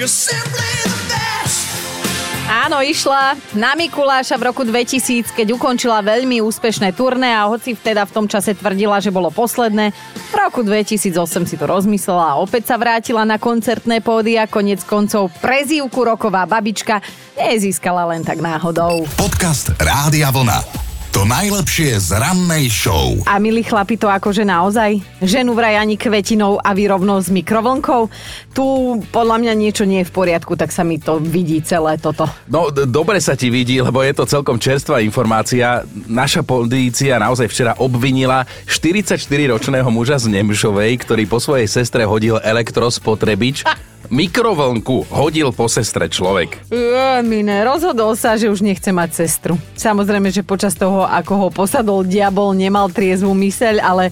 Áno, 2.70 2.86
išla 2.86 3.34
na 3.58 3.74
Mikuláša 3.74 4.38
v 4.38 4.54
roku 4.54 4.62
2000, 4.62 5.34
keď 5.34 5.58
ukončila 5.58 6.06
veľmi 6.06 6.38
úspešné 6.38 6.94
turné 6.94 7.34
a 7.34 7.50
hoci 7.50 7.74
vteda 7.74 8.06
v 8.06 8.14
tom 8.14 8.30
čase 8.30 8.54
tvrdila, 8.54 9.02
že 9.02 9.10
bolo 9.10 9.34
posledné, 9.34 9.90
v 10.30 10.36
roku 10.38 10.62
2008 10.62 11.50
si 11.50 11.58
to 11.58 11.66
rozmyslela 11.66 12.38
a 12.38 12.38
opäť 12.38 12.70
sa 12.70 12.78
vrátila 12.78 13.26
na 13.26 13.42
koncertné 13.42 14.06
pódia, 14.06 14.46
konec 14.46 14.86
koncov 14.86 15.34
prezývku 15.42 15.98
roková 15.98 16.46
babička 16.46 17.02
nezískala 17.42 18.06
len 18.14 18.22
tak 18.22 18.38
náhodou. 18.38 19.02
Podcast 19.18 19.74
Rádia 19.82 20.30
Vlna. 20.30 20.89
To 21.10 21.26
najlepšie 21.26 21.98
z 21.98 22.22
rannej 22.22 22.70
show. 22.70 23.18
A 23.26 23.42
milí 23.42 23.66
chlapi, 23.66 23.98
to 23.98 24.06
akože 24.06 24.46
naozaj? 24.46 25.02
Ženu 25.26 25.58
vraj 25.58 25.82
ani 25.82 25.98
kvetinou 25.98 26.62
a 26.62 26.70
vy 26.78 26.86
rovno 26.86 27.18
s 27.18 27.34
mikrovlnkou? 27.34 28.14
Tu 28.54 28.66
podľa 29.10 29.42
mňa 29.42 29.54
niečo 29.58 29.90
nie 29.90 30.06
je 30.06 30.10
v 30.10 30.14
poriadku, 30.14 30.54
tak 30.54 30.70
sa 30.70 30.86
mi 30.86 31.02
to 31.02 31.18
vidí 31.18 31.66
celé 31.66 31.98
toto. 31.98 32.30
No, 32.46 32.70
d- 32.70 32.86
dobre 32.86 33.18
sa 33.18 33.34
ti 33.34 33.50
vidí, 33.50 33.82
lebo 33.82 34.06
je 34.06 34.14
to 34.14 34.30
celkom 34.30 34.62
čerstvá 34.62 35.02
informácia. 35.02 35.82
Naša 36.06 36.46
polícia 36.46 37.18
naozaj 37.18 37.50
včera 37.50 37.74
obvinila 37.82 38.46
44-ročného 38.70 39.90
muža 39.90 40.22
z 40.22 40.30
Nemšovej, 40.30 41.10
ktorý 41.10 41.26
po 41.26 41.42
svojej 41.42 41.66
sestre 41.66 42.06
hodil 42.06 42.38
elektrospotrebič. 42.38 43.66
Mikrovlnku 44.10 45.06
hodil 45.14 45.54
po 45.54 45.70
sestre 45.70 46.10
človek. 46.10 46.66
Jemine, 46.74 47.62
rozhodol 47.62 48.18
sa, 48.18 48.34
že 48.42 48.50
už 48.50 48.66
nechce 48.66 48.90
mať 48.90 49.26
sestru. 49.26 49.54
Samozrejme, 49.78 50.34
že 50.34 50.42
počas 50.42 50.74
toho, 50.74 51.06
ako 51.06 51.34
ho 51.38 51.48
posadol 51.54 52.02
diabol, 52.02 52.58
nemal 52.58 52.90
triezvú 52.90 53.38
myseľ, 53.38 53.76
ale 53.78 54.10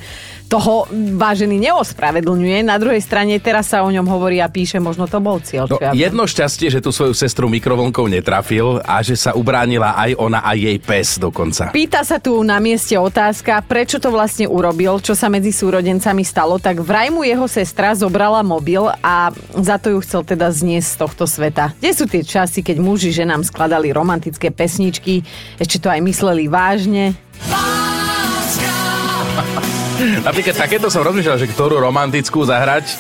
toho 0.48 0.88
vážený 1.20 1.60
neospravedlňuje. 1.60 2.64
Na 2.64 2.80
druhej 2.80 3.04
strane 3.04 3.36
teraz 3.38 3.68
sa 3.68 3.84
o 3.84 3.92
ňom 3.92 4.08
hovorí 4.08 4.40
a 4.40 4.48
píše, 4.48 4.80
možno 4.80 5.06
to 5.06 5.20
bol 5.20 5.44
cieľ. 5.44 5.68
No, 5.68 5.78
jedno 5.92 6.24
šťastie, 6.24 6.72
že 6.72 6.80
tú 6.80 6.96
svoju 6.96 7.12
sestru 7.12 7.52
mikrovlnkou 7.52 8.08
netrafil 8.08 8.80
a 8.88 9.04
že 9.04 9.20
sa 9.20 9.36
ubránila 9.36 9.94
aj 10.00 10.16
ona 10.16 10.40
a 10.40 10.56
jej 10.56 10.80
pes 10.80 11.20
dokonca. 11.20 11.76
Pýta 11.76 12.08
sa 12.08 12.18
tu 12.18 12.40
na 12.48 12.64
mieste 12.64 12.96
otázka, 12.96 13.60
prečo 13.68 14.00
to 14.00 14.08
vlastne 14.08 14.48
urobil, 14.48 15.04
čo 15.04 15.14
sa 15.14 15.28
medzi 15.28 15.52
súrodencami 15.52 16.24
stalo, 16.24 16.56
tak 16.58 16.80
vraj 16.80 17.12
mu 17.12 17.28
jeho 17.28 17.46
sestra 17.52 17.92
zobrala 17.92 18.40
mobil 18.40 18.88
a 19.04 19.36
za 19.60 19.76
to 19.76 19.87
ju 19.92 20.00
chcel 20.04 20.22
teda 20.24 20.52
zniesť 20.52 20.88
z 20.88 20.98
tohto 21.00 21.26
sveta. 21.26 21.74
Kde 21.80 21.92
sú 21.94 22.06
tie 22.06 22.24
časy, 22.24 22.64
keď 22.64 22.78
muži 22.80 23.16
ženám 23.16 23.44
skladali 23.44 23.92
romantické 23.92 24.52
pesničky, 24.52 25.24
ešte 25.58 25.80
to 25.82 25.88
aj 25.88 26.02
mysleli 26.04 26.48
vážne? 26.48 27.16
Napríklad 30.28 30.56
takéto 30.56 30.88
som 30.94 31.02
rozmýšľal, 31.02 31.42
že 31.42 31.48
ktorú 31.50 31.82
romantickú 31.82 32.46
zahrať. 32.46 32.94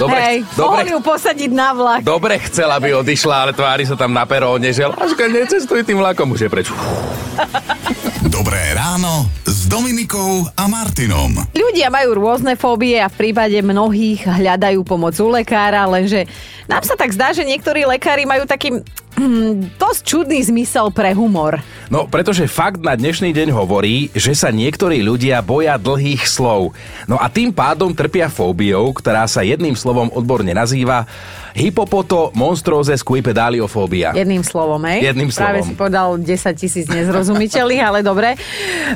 Dobre, 0.00 0.18
Hej, 0.24 0.38
dobre, 0.56 0.88
ju 0.88 1.04
posadiť 1.04 1.50
na 1.52 1.76
vlak. 1.76 2.00
dobre 2.00 2.40
chcela, 2.48 2.80
aby 2.80 2.96
odišla, 2.96 3.44
ale 3.44 3.52
tvári 3.52 3.84
sa 3.84 3.92
tam 3.92 4.16
na 4.16 4.24
peróne, 4.24 4.72
že 4.72 4.88
láška, 4.88 5.28
necestuj 5.28 5.84
tým 5.84 6.00
vlakom, 6.00 6.32
už 6.32 6.40
je 6.40 6.48
preč. 6.48 6.72
Dobré 8.30 8.70
ráno 8.78 9.26
s 9.42 9.66
Dominikou 9.66 10.46
a 10.54 10.70
Martinom. 10.70 11.42
Ľudia 11.58 11.90
majú 11.90 12.22
rôzne 12.22 12.54
fóbie 12.54 12.94
a 13.02 13.10
v 13.10 13.18
prípade 13.18 13.58
mnohých 13.58 14.22
hľadajú 14.22 14.86
pomoc 14.86 15.18
u 15.18 15.26
lekára, 15.26 15.82
lenže 15.90 16.30
nám 16.70 16.86
sa 16.86 16.94
tak 16.94 17.10
zdá, 17.10 17.34
že 17.34 17.42
niektorí 17.42 17.82
lekári 17.82 18.22
majú 18.22 18.46
taký 18.46 18.78
mm, 19.16 19.76
dosť 19.76 20.00
čudný 20.02 20.40
zmysel 20.40 20.88
pre 20.94 21.12
humor. 21.12 21.60
No, 21.92 22.08
pretože 22.08 22.48
fakt 22.48 22.80
na 22.80 22.96
dnešný 22.96 23.36
deň 23.36 23.52
hovorí, 23.52 24.08
že 24.16 24.32
sa 24.32 24.48
niektorí 24.48 25.04
ľudia 25.04 25.44
boja 25.44 25.76
dlhých 25.76 26.24
slov. 26.24 26.72
No 27.04 27.20
a 27.20 27.28
tým 27.28 27.52
pádom 27.52 27.92
trpia 27.92 28.32
fóbiou, 28.32 28.92
ktorá 28.96 29.28
sa 29.28 29.44
jedným 29.44 29.76
slovom 29.76 30.08
odborne 30.16 30.56
nazýva 30.56 31.04
hypopoto 31.52 32.32
monstróze 32.32 32.96
squipedaliofóbia. 32.96 34.16
Jedným 34.16 34.40
slovom, 34.40 34.80
hej? 34.88 35.12
Jedným 35.12 35.28
Práve 35.28 35.60
slovom. 35.60 35.68
si 35.68 35.72
povedal 35.76 36.08
10 36.16 36.56
tisíc 36.56 36.86
nezrozumiteľných, 36.88 37.82
ale 37.84 38.00
dobre. 38.00 38.40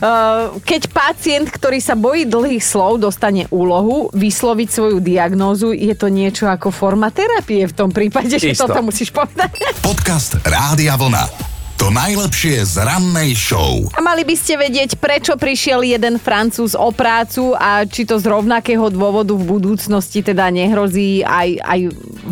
Uh, 0.01 0.57
Keď 0.65 0.89
pacient, 0.89 1.53
ktorý 1.53 1.85
sa 1.85 1.93
bojí 1.93 2.25
dlhých 2.25 2.65
slov, 2.65 2.97
dostane 2.97 3.45
úlohu 3.53 4.09
vysloviť 4.17 4.69
svoju 4.73 5.05
diagnózu, 5.05 5.77
je 5.77 5.93
to 5.93 6.09
niečo 6.09 6.49
ako 6.49 6.73
forma 6.73 7.13
terapie 7.13 7.69
v 7.69 7.75
tom 7.77 7.93
prípade, 7.93 8.41
že 8.41 8.57
Isto. 8.57 8.73
toto 8.73 8.81
musíš 8.81 9.13
povedať. 9.13 9.53
Podcast 9.85 10.06
Rádia 10.45 10.95
Vlna. 10.95 11.56
To 11.77 11.93
najlepšie 11.93 12.65
z 12.65 12.81
rannej 12.81 13.37
show. 13.37 13.85
A 13.93 14.01
mali 14.01 14.25
by 14.25 14.33
ste 14.33 14.57
vedieť, 14.57 14.97
prečo 14.97 15.37
prišiel 15.37 15.85
jeden 15.85 16.17
Francúz 16.17 16.73
o 16.73 16.89
prácu 16.89 17.53
a 17.53 17.85
či 17.85 18.09
to 18.09 18.17
z 18.17 18.25
rovnakého 18.33 18.89
dôvodu 18.89 19.37
v 19.37 19.45
budúcnosti 19.45 20.25
teda 20.25 20.49
nehrozí 20.49 21.21
aj, 21.21 21.61
aj 21.61 21.81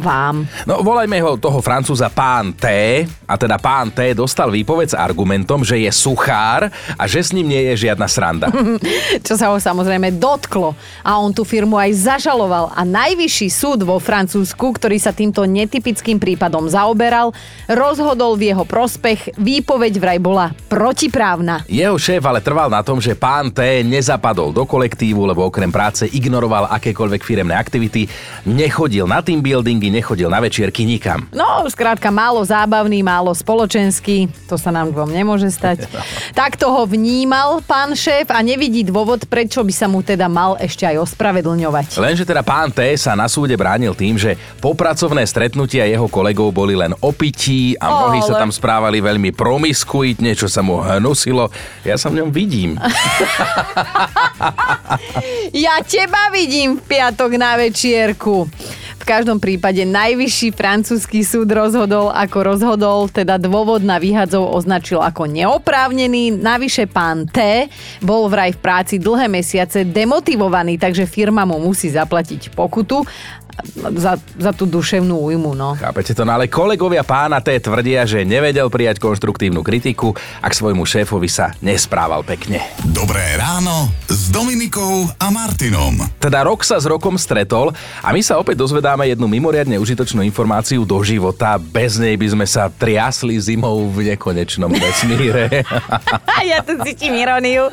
vám. 0.00 0.48
No, 0.64 0.80
volajme 0.80 1.20
ho 1.20 1.37
toho 1.37 1.61
francúza 1.61 2.09
pán 2.09 2.57
T. 2.57 2.66
A 3.28 3.35
teda 3.37 3.61
pán 3.61 3.92
T 3.92 4.16
dostal 4.16 4.48
výpoveď 4.48 4.96
s 4.96 4.96
argumentom, 4.96 5.61
že 5.61 5.76
je 5.76 5.92
suchár 5.92 6.72
a 6.96 7.04
že 7.04 7.20
s 7.20 7.37
ním 7.37 7.52
nie 7.52 7.68
je 7.72 7.88
žiadna 7.88 8.09
sranda. 8.09 8.48
Čo 9.28 9.37
sa 9.37 9.52
ho 9.52 9.61
samozrejme 9.61 10.16
dotklo. 10.16 10.72
A 11.04 11.20
on 11.20 11.37
tú 11.37 11.44
firmu 11.44 11.76
aj 11.76 12.16
zažaloval. 12.16 12.72
A 12.72 12.80
najvyšší 12.85 13.48
súd 13.52 13.85
vo 13.85 14.00
Francúzsku, 14.00 14.72
ktorý 14.72 14.96
sa 14.96 15.12
týmto 15.12 15.44
netypickým 15.44 16.16
prípadom 16.16 16.64
zaoberal, 16.64 17.37
rozhodol 17.68 18.40
v 18.40 18.57
jeho 18.57 18.64
prospech. 18.64 19.34
Výpoveď 19.35 19.99
vraj 19.99 20.18
bola 20.23 20.55
protiprávna. 20.70 21.66
Jeho 21.66 21.99
šéf 21.99 22.23
ale 22.23 22.38
trval 22.38 22.70
na 22.70 22.83
tom, 22.87 23.03
že 23.03 23.18
pán 23.18 23.51
T 23.51 23.83
nezapadol 23.83 24.55
do 24.55 24.62
kolektívu, 24.62 25.27
lebo 25.27 25.47
okrem 25.47 25.70
práce 25.70 26.07
ignoroval 26.11 26.70
akékoľvek 26.70 27.23
firemné 27.23 27.55
aktivity, 27.55 28.07
nechodil 28.47 29.11
na 29.11 29.23
team 29.23 29.42
buildingy, 29.42 29.90
nechodil 29.90 30.31
na 30.31 30.38
večierky 30.38 30.87
nikam. 30.87 31.27
No, 31.35 31.66
skrátka, 31.66 32.11
málo 32.14 32.42
zábavný, 32.47 33.03
málo 33.03 33.35
spoločenský. 33.35 34.31
To 34.47 34.55
sa 34.55 34.70
nám 34.70 34.94
dvom 34.94 35.11
nemôže 35.11 35.51
stať. 35.51 35.87
Takto 36.38 36.70
ho 36.70 36.83
vnímal 36.87 37.62
pán 37.66 37.94
šéf 37.94 38.31
a 38.31 38.38
nevidí 38.42 38.83
dôvod, 38.87 39.27
prečo 39.27 39.62
by 39.62 39.75
sa 39.75 39.87
mu 39.90 40.03
teda 40.03 40.31
mal 40.31 40.59
ešte 40.59 40.87
aj 40.87 41.01
ospravedlňovať. 41.11 41.99
Lenže 41.99 42.25
teda 42.27 42.42
pán 42.42 42.70
T 42.70 42.83
sa 42.99 43.14
na 43.14 43.27
súde 43.27 43.55
bránil 43.55 43.94
tým, 43.94 44.18
že 44.18 44.37
popracovné 44.61 45.25
stretnutia 45.27 45.87
jeho 45.87 46.07
kolegov 46.11 46.53
boli 46.53 46.75
len 46.75 46.92
o 47.01 47.11
pití 47.11 47.77
a 47.81 47.87
mnohí 47.88 48.20
sa 48.25 48.37
Ale- 48.37 48.42
tam 48.47 48.51
správali 48.53 48.99
veľmi 49.01 49.23
promiskuitne, 49.30 50.34
čo 50.34 50.50
sa 50.50 50.60
mu 50.60 50.82
hnusilo. 50.82 51.48
Ja 51.87 51.96
sa 51.96 52.10
v 52.10 52.20
ňom 52.20 52.30
vidím. 52.34 52.76
Ja 55.54 55.78
teba 55.87 56.34
vidím 56.34 56.76
v 56.76 56.82
piatok 56.82 57.38
na 57.38 57.54
večierku. 57.54 58.50
V 59.04 59.12
každom 59.12 59.37
prípade 59.37 59.84
najvyšší 59.84 60.56
francúzsky 60.56 61.20
súd 61.20 61.52
rozhodol, 61.52 62.08
ako 62.08 62.38
rozhodol, 62.40 63.04
teda 63.12 63.37
dôvod 63.37 63.84
na 63.84 64.00
výhadzov 64.00 64.48
označil 64.48 65.04
ako 65.04 65.28
neoprávnený. 65.28 66.40
Navyše 66.40 66.88
pán 66.88 67.28
T 67.28 67.68
bol 68.00 68.32
vraj 68.32 68.56
v 68.56 68.64
práci 68.64 68.96
dlhé 68.96 69.28
mesiace 69.28 69.84
demotivovaný, 69.84 70.80
takže 70.80 71.04
firma 71.04 71.44
mu 71.44 71.60
musí 71.60 71.92
zaplatiť 71.92 72.56
pokutu 72.56 73.04
za, 73.95 74.19
za 74.19 74.53
tú 74.53 74.67
duševnú 74.67 75.14
újmu. 75.31 75.55
No. 75.55 75.79
Chápete 75.79 76.12
to? 76.12 76.27
No 76.27 76.37
ale 76.37 76.51
kolegovia 76.51 77.07
pána 77.07 77.38
T 77.40 77.55
tvrdia, 77.59 78.05
že 78.05 78.27
nevedel 78.27 78.67
prijať 78.69 78.99
konštruktívnu 78.99 79.62
kritiku 79.62 80.12
a 80.43 80.47
k 80.51 80.55
svojmu 80.55 80.83
šéfovi 80.83 81.29
sa 81.31 81.55
nesprával 81.62 82.27
pekne. 82.27 82.62
Dobré 82.90 83.37
ráno 83.38 83.90
s 84.11 84.31
Dominikou 84.33 85.09
a 85.19 85.27
Martinom. 85.31 86.01
Teda 86.19 86.43
rok 86.47 86.64
sa 86.67 86.81
s 86.81 86.87
rokom 86.88 87.14
stretol 87.21 87.71
a 88.03 88.09
my 88.11 88.21
sa 88.21 88.40
opäť 88.40 88.61
dozvedáme 88.61 89.07
jednu 89.11 89.27
mimoriadne 89.31 89.79
užitočnú 89.79 90.25
informáciu 90.25 90.83
do 90.83 90.99
života. 91.05 91.57
Bez 91.61 92.01
nej 92.01 92.17
by 92.17 92.27
sme 92.35 92.47
sa 92.49 92.73
triasli 92.73 93.37
zimou 93.38 93.87
v 93.90 94.14
nekonečnom 94.14 94.73
vesmíre. 94.73 95.64
ja 96.51 96.64
tu 96.64 96.79
cítim 96.83 97.14
iróniu. 97.14 97.69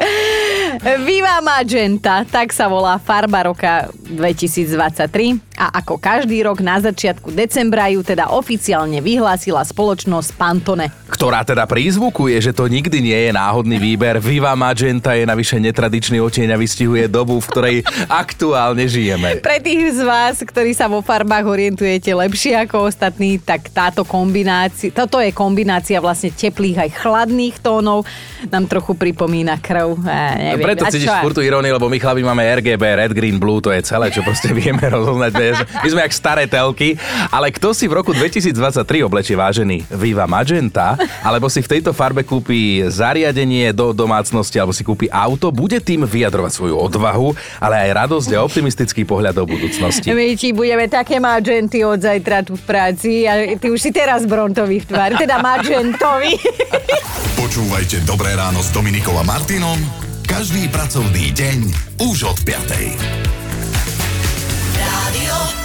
Viva 1.03 1.39
Magenta, 1.43 2.23
tak 2.27 2.55
sa 2.55 2.67
volá 2.71 2.95
farba 2.99 3.47
roka 3.47 3.91
2023 4.07 5.51
a 5.59 5.70
ako 5.71 5.95
každý 5.95 6.43
rok 6.43 6.59
na 6.59 6.83
začiatku 6.83 7.31
decembra 7.31 7.87
ju 7.87 8.03
teda 8.03 8.27
oficiálne 8.35 8.99
vyhlásila 8.99 9.63
spoločnosť 9.63 10.29
Pantone. 10.35 10.91
ktorá 11.07 11.43
teda 11.47 11.63
prízvukuje, 11.67 12.39
že 12.39 12.51
to 12.51 12.67
nikdy 12.67 12.99
nie 12.99 13.19
je 13.27 13.31
náhodný 13.31 13.79
výber. 13.79 14.19
Viva 14.19 14.55
Magenta 14.55 15.15
je 15.15 15.23
navyše 15.27 15.59
netradičný 15.59 16.19
oteň 16.19 16.55
a 16.55 16.57
vystihuje 16.59 17.07
dobu, 17.07 17.39
v 17.39 17.47
ktorej 17.47 17.75
aktuálne 18.07 18.87
žijeme. 18.87 19.39
Pre 19.39 19.57
tých 19.63 19.95
z 19.95 20.01
vás, 20.03 20.39
ktorí 20.43 20.75
sa 20.75 20.91
vo 20.91 20.99
farbách 20.99 21.47
orientujete 21.47 22.11
lepšie 22.11 22.67
ako 22.67 22.91
ostatní, 22.91 23.39
tak 23.39 23.71
táto 23.71 24.03
kombinácia, 24.03 24.91
toto 24.91 25.19
je 25.19 25.31
kombinácia 25.31 25.99
vlastne 26.03 26.31
teplých 26.31 26.87
aj 26.87 26.89
chladných 26.99 27.55
tónov, 27.63 28.03
nám 28.49 28.67
trochu 28.67 28.95
pripomína 28.97 29.59
krv. 29.59 29.99
Ja, 30.03 30.57
neviem. 30.57 30.67
Preto 30.67 30.87
cítiš 30.89 31.11
furt 31.21 31.37
tú 31.37 31.43
iróniu, 31.43 31.75
lebo 31.75 31.87
my 31.87 31.97
chlapi 31.99 32.23
máme 32.25 32.43
RGB, 32.59 32.83
Red, 32.97 33.13
Green, 33.15 33.37
Blue, 33.37 33.61
to 33.61 33.69
je 33.69 33.83
celé, 33.85 34.09
čo 34.09 34.25
proste 34.25 34.49
vieme 34.51 34.81
rozoznať. 34.95 35.31
My 35.83 35.87
sme- 35.89 36.03
jak 36.05 36.13
staré 36.13 36.43
telky, 36.49 36.97
ale 37.29 37.53
kto 37.53 37.71
si 37.71 37.85
v 37.85 37.93
roku 38.01 38.11
2023 38.11 39.05
oblečie 39.05 39.37
vážený 39.37 39.85
Viva 39.93 40.25
Magenta, 40.25 40.97
alebo 41.21 41.47
si 41.47 41.61
v 41.61 41.77
tejto 41.77 41.93
farbe 41.93 42.25
kúpi 42.25 42.85
zariadenie 42.89 43.69
do 43.71 43.93
domácnosti, 43.93 44.57
alebo 44.57 44.73
si 44.73 44.81
kúpi 44.81 45.07
auto, 45.13 45.53
bude 45.53 45.77
tým 45.79 46.03
vyjadrovať 46.03 46.51
svoju 46.51 46.75
odvahu, 46.75 47.37
ale 47.61 47.75
aj 47.87 47.89
radosť 48.05 48.29
a 48.33 48.43
optimistický 48.43 49.05
pohľad 49.05 49.37
do 49.37 49.45
budúcnosti. 49.45 50.09
My 50.11 50.33
ti 50.33 50.51
budeme 50.51 50.89
také 50.89 51.21
magenty 51.21 51.85
od 51.85 52.01
zajtra 52.01 52.41
tu 52.41 52.57
v 52.57 52.63
práci 52.65 53.29
a 53.29 53.55
ty 53.57 53.67
už 53.69 53.79
si 53.79 53.91
teraz 53.93 54.25
brontový 54.25 54.81
v 54.81 54.85
tvári, 54.89 55.13
teda 55.17 55.37
magentový. 55.39 56.35
Počúvajte 57.37 58.03
Dobré 58.05 58.33
ráno 58.33 58.61
s 58.61 58.73
Dominikou 58.73 59.13
a 59.17 59.23
Martinom 59.23 59.77
každý 60.31 60.71
pracovný 60.71 61.35
deň 61.35 61.59
už 62.07 62.23
od 62.23 62.39
5. 62.47 63.40
Radio. 65.11 65.60